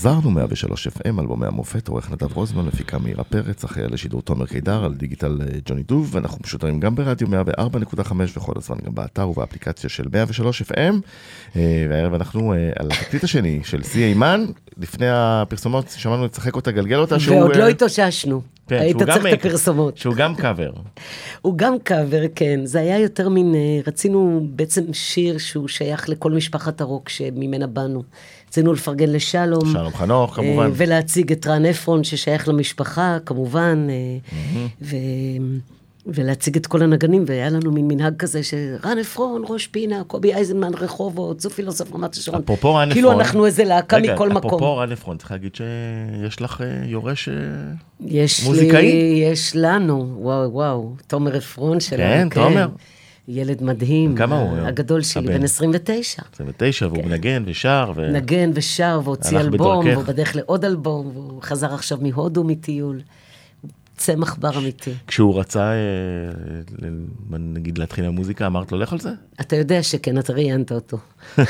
חזרנו 0.00 0.30
103 0.30 0.86
FM, 0.86 1.20
אלבומי 1.20 1.46
המופת, 1.46 1.88
עורך 1.88 2.10
נדב 2.10 2.32
רוזמן, 2.32 2.64
מפיקה 2.66 2.98
מאירה 2.98 3.24
פרץ, 3.24 3.64
אחריה 3.64 3.88
לשידור 3.88 4.22
תומר 4.22 4.46
קידר 4.46 4.84
על 4.84 4.94
דיגיטל 4.94 5.38
אה, 5.40 5.58
ג'וני 5.64 5.82
דוב, 5.82 6.14
ואנחנו 6.14 6.38
משודרים 6.44 6.80
גם 6.80 6.94
ברדיו 6.94 7.28
104.5 7.28 8.12
וכל 8.36 8.52
הזמן 8.56 8.76
גם 8.84 8.94
באתר 8.94 9.28
ובאפליקציה 9.28 9.90
של 9.90 10.04
103 10.12 10.62
FM. 10.62 10.94
אה, 11.56 11.86
והערב 11.90 12.14
אנחנו 12.14 12.54
אה, 12.54 12.70
על 12.78 12.88
התקליט 12.92 13.24
השני 13.24 13.60
של 13.64 13.82
סי 13.82 14.04
אימן, 14.04 14.46
לפני 14.76 15.06
הפרסומות 15.10 15.94
שמענו 15.96 16.24
לצחק 16.24 16.56
אותה, 16.56 16.70
גלגל 16.70 16.98
אותה, 16.98 17.20
שהוא... 17.20 17.36
ועוד 17.36 17.56
לא 17.56 17.68
התאוששנו. 17.68 18.42
כן, 18.68 18.78
היית 18.78 18.96
צריך 18.96 19.26
את 19.26 19.32
הפרסומות. 19.32 19.96
שהוא 19.96 20.14
גם 20.14 20.34
קאבר. 20.34 20.70
הוא 21.42 21.58
גם 21.58 21.78
קאבר, 21.82 22.22
כן. 22.34 22.60
זה 22.64 22.80
היה 22.80 22.98
יותר 22.98 23.28
מין, 23.28 23.54
רצינו 23.86 24.46
בעצם 24.50 24.92
שיר 24.92 25.38
שהוא 25.38 25.68
שייך 25.68 26.08
לכל 26.08 26.32
משפחת 26.32 26.80
הרוק 26.80 27.08
שממנה 27.08 27.66
באנו. 27.66 28.02
רצינו 28.50 28.72
לפרגן 28.72 29.10
לשלום. 29.10 29.72
שלום 29.72 29.92
חנוך, 29.94 30.34
כמובן. 30.34 30.64
אה, 30.66 30.70
ולהציג 30.74 31.32
את 31.32 31.46
רן 31.46 31.66
עפרון 31.66 32.04
ששייך 32.04 32.48
למשפחה, 32.48 33.18
כמובן. 33.26 33.86
אה, 33.90 34.36
ו... 34.82 34.96
ולהציג 36.06 36.56
את 36.56 36.66
כל 36.66 36.82
הנגנים, 36.82 37.24
והיה 37.26 37.50
לנו 37.50 37.72
מין 37.72 37.88
מנהג 37.88 38.16
כזה 38.16 38.40
שרן 38.42 38.98
עפרון, 38.98 39.42
ראש 39.48 39.66
פינה, 39.66 40.04
קובי 40.06 40.34
אייזנמן, 40.34 40.74
רחובות, 40.74 41.40
זו 41.40 41.50
פילוסוף 41.50 41.94
רמת 41.94 42.14
השרון. 42.14 42.40
אפרופו 42.40 42.74
רן 42.74 42.92
כאילו 42.92 43.08
עפרון. 43.08 43.24
אנחנו 43.24 43.46
איזה 43.46 43.64
להקה 43.64 43.96
רגע, 43.96 44.14
מכל 44.14 44.28
מקום. 44.28 44.48
אפרופו 44.48 44.76
רן 44.76 44.92
עפרון, 44.92 45.16
צריך 45.16 45.30
להגיד 45.30 45.54
שיש 45.54 46.40
לך 46.40 46.60
אה, 46.60 46.66
יורש... 46.86 47.28
יש 48.00 48.44
מוזיקאי? 48.44 48.82
לי, 48.82 49.24
יש 49.32 49.52
לנו, 49.54 50.14
וואו 50.18 50.52
וואו, 50.52 50.92
תומר 51.06 51.36
עפרון 51.36 51.80
שלנו, 51.80 52.30
כן, 52.30 52.42
תומר. 52.42 52.68
ילד 53.28 53.62
מדהים. 53.62 54.16
כמה 54.16 54.38
הוא? 54.38 54.58
הגדול 54.58 55.02
שלי, 55.02 55.24
הבן. 55.24 55.38
בן 55.38 55.44
29. 55.44 56.22
29, 56.32 56.86
והוא 56.86 57.04
מנגן 57.04 57.42
ושר, 57.46 57.92
ו... 57.96 58.12
נגן 58.12 58.50
ושר 58.54 59.00
והוציא 59.04 59.38
אלבום. 59.38 59.86
והוא 59.86 60.04
בדרך 60.04 60.36
לעוד 60.36 60.64
אלבום, 60.64 61.10
והוא 61.14 61.42
חזר 61.42 61.74
עכשיו 61.74 61.98
מהודו 62.00 62.44
מטיול. 62.44 63.00
צמח 64.00 64.36
בר 64.38 64.58
אמיתי. 64.58 64.90
כשהוא 65.06 65.40
רצה, 65.40 65.72
אה, 65.72 66.88
נגיד, 67.30 67.78
להתחיל 67.78 68.04
עם 68.04 68.14
מוזיקה, 68.14 68.46
אמרת 68.46 68.72
לו, 68.72 68.78
לך 68.78 68.92
על 68.92 69.00
זה? 69.00 69.10
אתה 69.40 69.56
יודע 69.56 69.82
שכן, 69.82 70.18
אתה 70.18 70.32
ראיינת 70.32 70.72
אותו. 70.72 70.98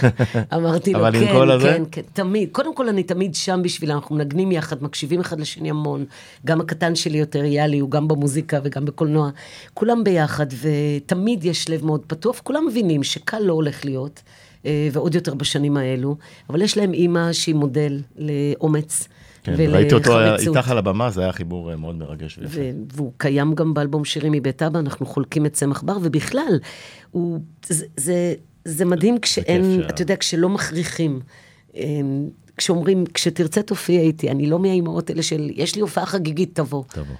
אמרתי 0.54 0.92
לו, 0.92 1.00
כן? 1.12 1.60
כן, 1.62 1.82
כן, 1.92 2.02
תמיד. 2.12 2.48
קודם 2.52 2.74
כל, 2.74 2.88
אני 2.88 3.02
תמיד 3.02 3.34
שם 3.34 3.60
בשבילם, 3.64 3.94
אנחנו 3.96 4.16
מנגנים 4.16 4.52
יחד, 4.52 4.82
מקשיבים 4.82 5.20
אחד 5.20 5.40
לשני 5.40 5.70
המון. 5.70 6.04
גם 6.46 6.60
הקטן 6.60 6.94
שלי 6.94 7.18
יותר, 7.18 7.44
יאלי, 7.44 7.78
הוא 7.78 7.90
גם 7.90 8.08
במוזיקה 8.08 8.58
וגם 8.62 8.84
בקולנוע. 8.84 9.30
כולם 9.74 10.04
ביחד, 10.04 10.46
ותמיד 10.60 11.44
יש 11.44 11.70
לב 11.70 11.84
מאוד 11.84 12.02
פתוח. 12.06 12.40
כולם 12.40 12.66
מבינים 12.66 13.02
שקל 13.02 13.38
לא 13.38 13.52
הולך 13.52 13.84
להיות, 13.84 14.22
אה, 14.66 14.88
ועוד 14.92 15.14
יותר 15.14 15.34
בשנים 15.34 15.76
האלו, 15.76 16.16
אבל 16.50 16.62
יש 16.62 16.76
להם 16.76 16.92
אימא 16.92 17.32
שהיא 17.32 17.54
מודל 17.54 18.00
לאומץ. 18.18 19.08
כן, 19.42 19.54
ראיתי 19.68 19.94
אותו. 19.94 20.20
איתך 20.38 20.70
על 20.70 20.78
הבמה, 20.78 21.10
זה 21.10 21.22
היה 21.22 21.32
חיבור 21.32 21.70
אה, 21.70 21.76
מאוד 21.76 21.94
מרגש 21.94 22.38
ויפה. 22.38 22.60
ו- 22.60 22.70
והוא 22.94 23.12
קיים 23.16 23.54
גם 23.54 23.74
באלבום 23.74 24.04
שירים 24.04 24.32
מבית 24.32 24.62
אבא, 24.62 24.78
אנחנו 24.78 25.06
חולקים 25.06 25.46
את 25.46 25.52
צמח 25.52 25.82
בר, 25.82 25.96
ובכלל, 26.02 26.58
הוא, 27.10 27.40
זה, 27.66 27.86
זה, 27.96 28.34
זה 28.64 28.84
מדהים 28.84 29.18
כשאין, 29.18 29.80
שה- 29.82 29.88
אתה 29.88 30.02
יודע, 30.02 30.16
כשלא 30.16 30.48
מכריחים. 30.48 31.20
אמ, 31.74 32.28
כשאומרים, 32.56 33.04
כשתרצה 33.14 33.62
תופיע 33.62 34.00
איתי, 34.00 34.30
אני 34.30 34.46
לא 34.46 34.58
מהאימהות 34.58 35.10
האלה 35.10 35.22
של, 35.22 35.50
יש 35.54 35.74
לי 35.74 35.80
הופעה 35.80 36.06
חגיגית, 36.06 36.50
תבוא. 36.54 36.84
תבוא. 36.88 37.14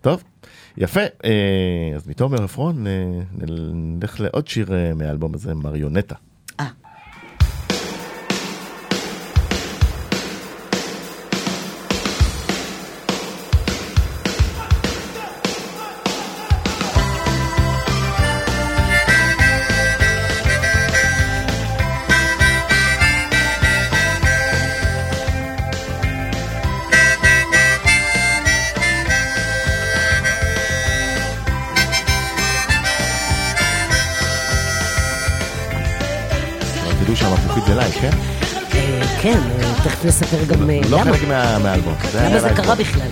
טוב, 0.00 0.22
יפה. 0.76 1.00
אה, 1.24 1.30
אז 1.96 2.06
מתומר 2.08 2.42
עפרון 2.44 2.86
אה, 2.86 2.92
נלך 3.62 4.20
לעוד 4.20 4.48
שיר 4.48 4.70
מהאלבום 4.96 5.34
הזה, 5.34 5.54
מריונטה. 5.54 6.14
זה 37.74 38.00
כן? 38.00 38.10
אה, 38.74 39.00
כן, 39.22 39.38
אה, 39.60 39.74
תכף 39.84 40.04
נספר 40.04 40.44
גם 40.44 40.70
אה, 40.70 40.80
לא 40.88 41.00
למה. 41.00 41.12
חלק 41.12 41.28
מה- 41.28 41.58
מהאלבום. 41.58 41.94
למה 42.14 42.40
זה 42.40 42.48
קרה. 42.56 42.74
בכלל. 42.74 43.06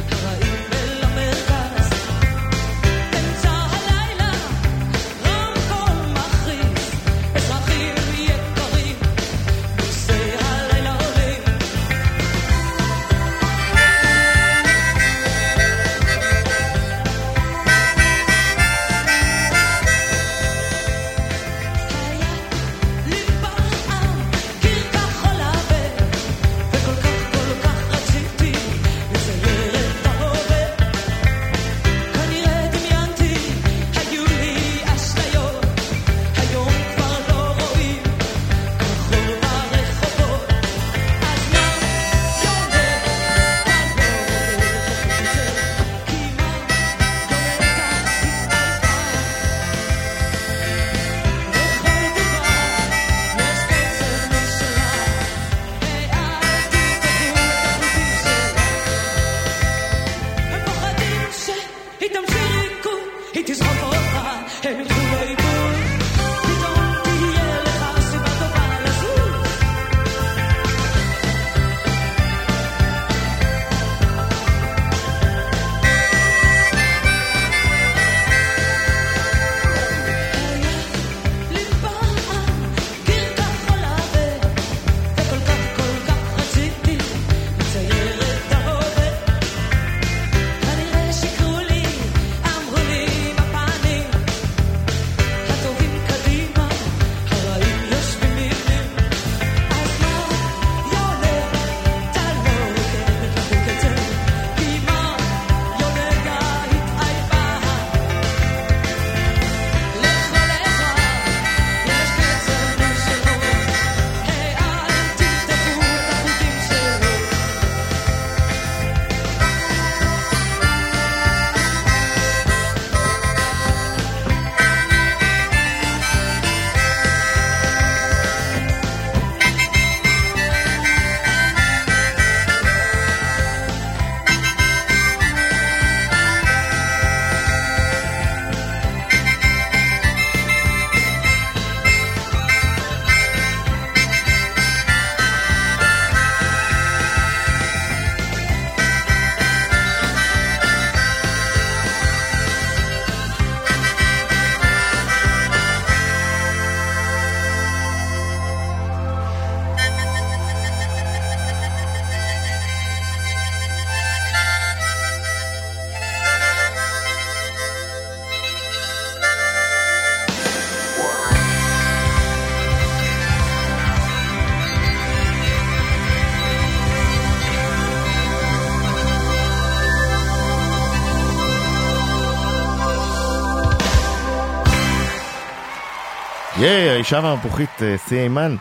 ייי, 186.60 186.88
האישה 186.88 187.20
והמפוחית, 187.22 187.82
אה, 187.82 187.98
סי 187.98 188.20
אימן, 188.20 188.56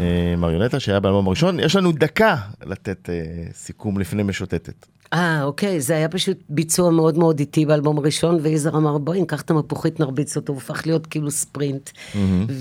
אה, 0.00 0.34
מריונטה 0.38 0.80
שהיה 0.80 1.00
באלבום 1.00 1.26
הראשון. 1.26 1.60
יש 1.60 1.76
לנו 1.76 1.92
דקה 1.92 2.36
לתת 2.64 3.10
אה, 3.10 3.14
סיכום 3.52 3.98
לפני 3.98 4.22
משוטטת. 4.22 4.86
אה, 5.16 5.42
אוקיי, 5.42 5.80
זה 5.80 5.96
היה 5.96 6.08
פשוט 6.08 6.38
ביצוע 6.48 6.90
מאוד 6.90 7.18
מאוד 7.18 7.40
איטי 7.40 7.66
באלבום 7.66 7.98
הראשון, 7.98 8.38
ויזהר 8.42 8.76
אמר, 8.76 8.98
בואי 8.98 9.20
ניקח 9.20 9.42
את 9.42 9.50
המפוחית, 9.50 10.00
נרביץ 10.00 10.36
אותו, 10.36 10.52
הוא 10.52 10.58
הפך 10.58 10.86
להיות 10.86 11.06
כאילו 11.06 11.30
ספרינט. 11.30 11.90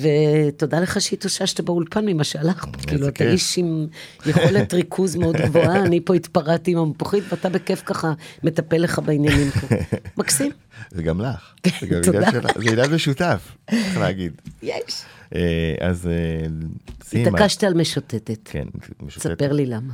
ותודה 0.01 0.80
לך 0.80 1.01
שהתאוששת 1.01 1.62
באולפן 1.62 2.06
ממה 2.06 2.24
שהלך, 2.24 2.66
כאילו, 2.88 3.08
אתה. 3.08 3.24
איש 3.24 3.58
עם 3.58 3.88
יכולת 4.26 4.74
ריכוז 4.74 5.16
מאוד 5.16 5.36
גבוהה, 5.36 5.84
אני 5.86 5.99
פה 6.06 6.16
התפרעתי 6.16 6.72
עם 6.72 6.78
המפוחית, 6.78 7.24
ואתה 7.30 7.49
בכיף 7.49 7.82
ככה 7.86 8.14
מטפל 8.43 8.78
לך 8.78 8.99
בעניינים 8.99 9.51
פה. 9.51 9.68
מקסים, 10.18 10.51
זה 10.91 11.03
גם 11.03 11.22
לך. 11.22 11.53
זה 11.82 11.88
גם 11.88 12.01
תודה. 12.03 12.30
זה 12.56 12.72
עניין 12.72 12.93
משותף, 12.93 13.51
צריך 13.70 13.97
להגיד. 13.97 14.32
יש. 14.64 15.03
אה, 15.36 15.76
אז 15.80 16.08
אה. 16.08 17.22
התעקשת 17.22 17.64
על 17.64 17.74
משוטטת. 17.74 18.39
כן, 18.45 18.68
משוטטת. 19.01 19.38
ספר 19.38 19.51
לי 19.51 19.66
למה. 19.66 19.93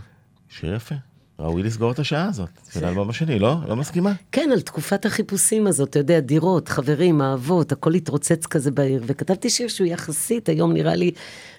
שיר 0.49 0.75
יפה. 0.75 0.95
ראוי 1.41 1.63
לסגור 1.63 1.91
את 1.91 1.99
השעה 1.99 2.25
הזאת. 2.25 2.49
של 2.73 2.85
האלבום 2.85 3.09
השני, 3.09 3.39
לא? 3.39 3.55
לא 3.67 3.75
מסכימה? 3.75 4.11
כן, 4.31 4.49
על 4.53 4.61
תקופת 4.61 5.05
החיפושים 5.05 5.67
הזאת, 5.67 5.89
אתה 5.89 5.99
יודע, 5.99 6.19
דירות, 6.19 6.69
חברים, 6.69 7.21
אהבות, 7.21 7.71
הכל 7.71 7.93
התרוצץ 7.93 8.45
כזה 8.45 8.71
בעיר, 8.71 9.03
וכתבתי 9.05 9.49
שיר 9.49 9.67
שהוא 9.67 9.87
יחסית, 9.87 10.49
היום 10.49 10.73
נראה 10.73 10.95
לי 10.95 11.11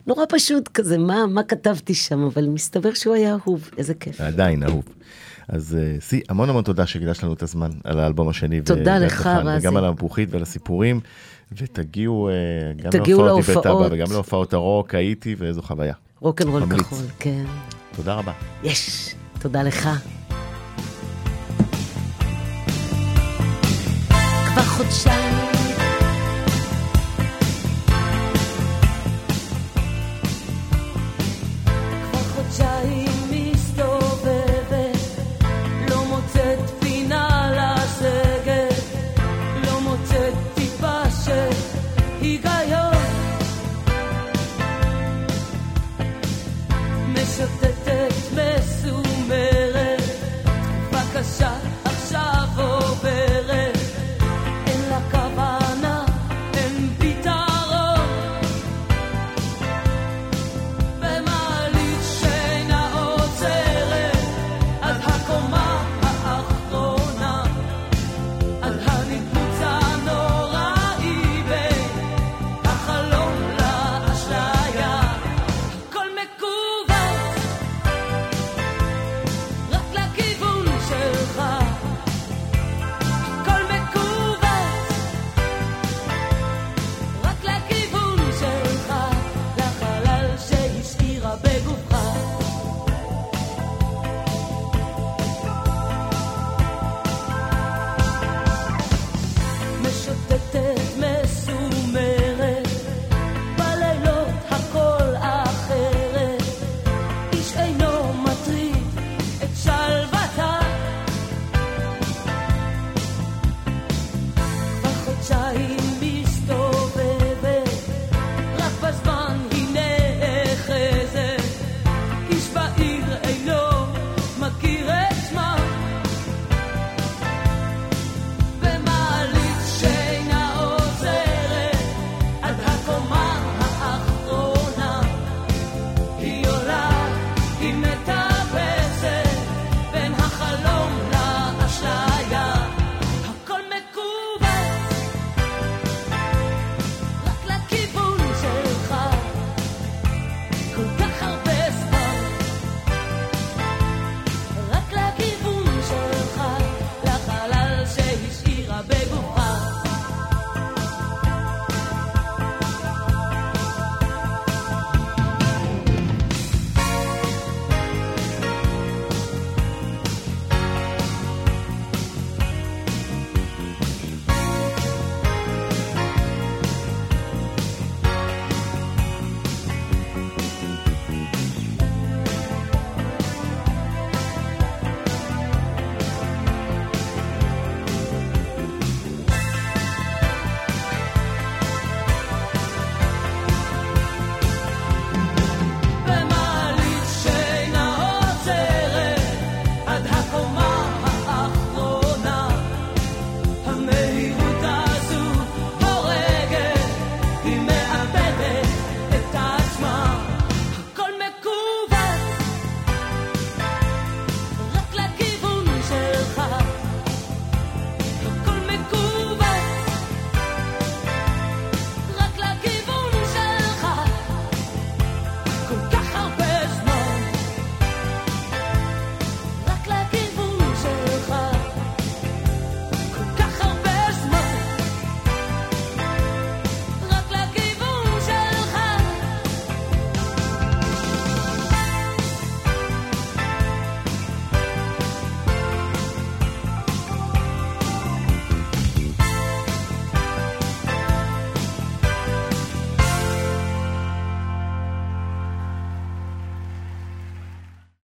נורא 0.06 0.24
פשוט 0.28 0.68
כזה, 0.68 0.98
מה, 0.98 1.26
מה 1.26 1.42
כתבתי 1.42 1.94
שם, 1.94 2.22
אבל 2.22 2.48
מסתבר 2.48 2.94
שהוא 2.94 3.14
היה 3.14 3.36
אהוב, 3.44 3.70
איזה 3.78 3.94
כיף. 3.94 4.20
עדיין 4.20 4.62
אהוב. 4.62 4.84
אז 5.48 5.78
אה, 5.80 6.00
סי, 6.00 6.20
המון 6.28 6.50
המון 6.50 6.64
תודה 6.64 6.86
שהקדשת 6.86 7.22
לנו 7.22 7.32
את 7.32 7.42
הזמן 7.42 7.70
על 7.84 7.98
האלבום 7.98 8.28
השני. 8.28 8.60
תודה 8.60 8.98
לך, 8.98 9.26
רזי. 9.26 9.66
וגם 9.66 9.76
על 9.76 9.84
המפוחית 9.84 10.28
ועל 10.32 10.42
הסיפורים. 10.42 11.00
ותגיעו 11.58 12.28
אה, 12.28 12.32
גם 12.76 12.90
להופעות 12.94 13.46
להופעות. 13.46 13.66
אבא 13.66 13.88
וגם 13.90 14.06
להופעות 14.12 14.52
הרוק, 14.52 14.94
הייתי, 14.94 15.34
ואיזו 15.38 15.62
חוויה. 15.62 15.94
רוקנרול. 16.20 16.62
כחול, 16.66 17.06
כן. 17.18 17.44
תודה 17.96 18.14
רבה. 18.14 18.32
יש, 18.64 19.14
תודה 19.42 19.62
לך. 19.62 19.88
כבר 24.46 24.62
חודשיים 24.62 25.61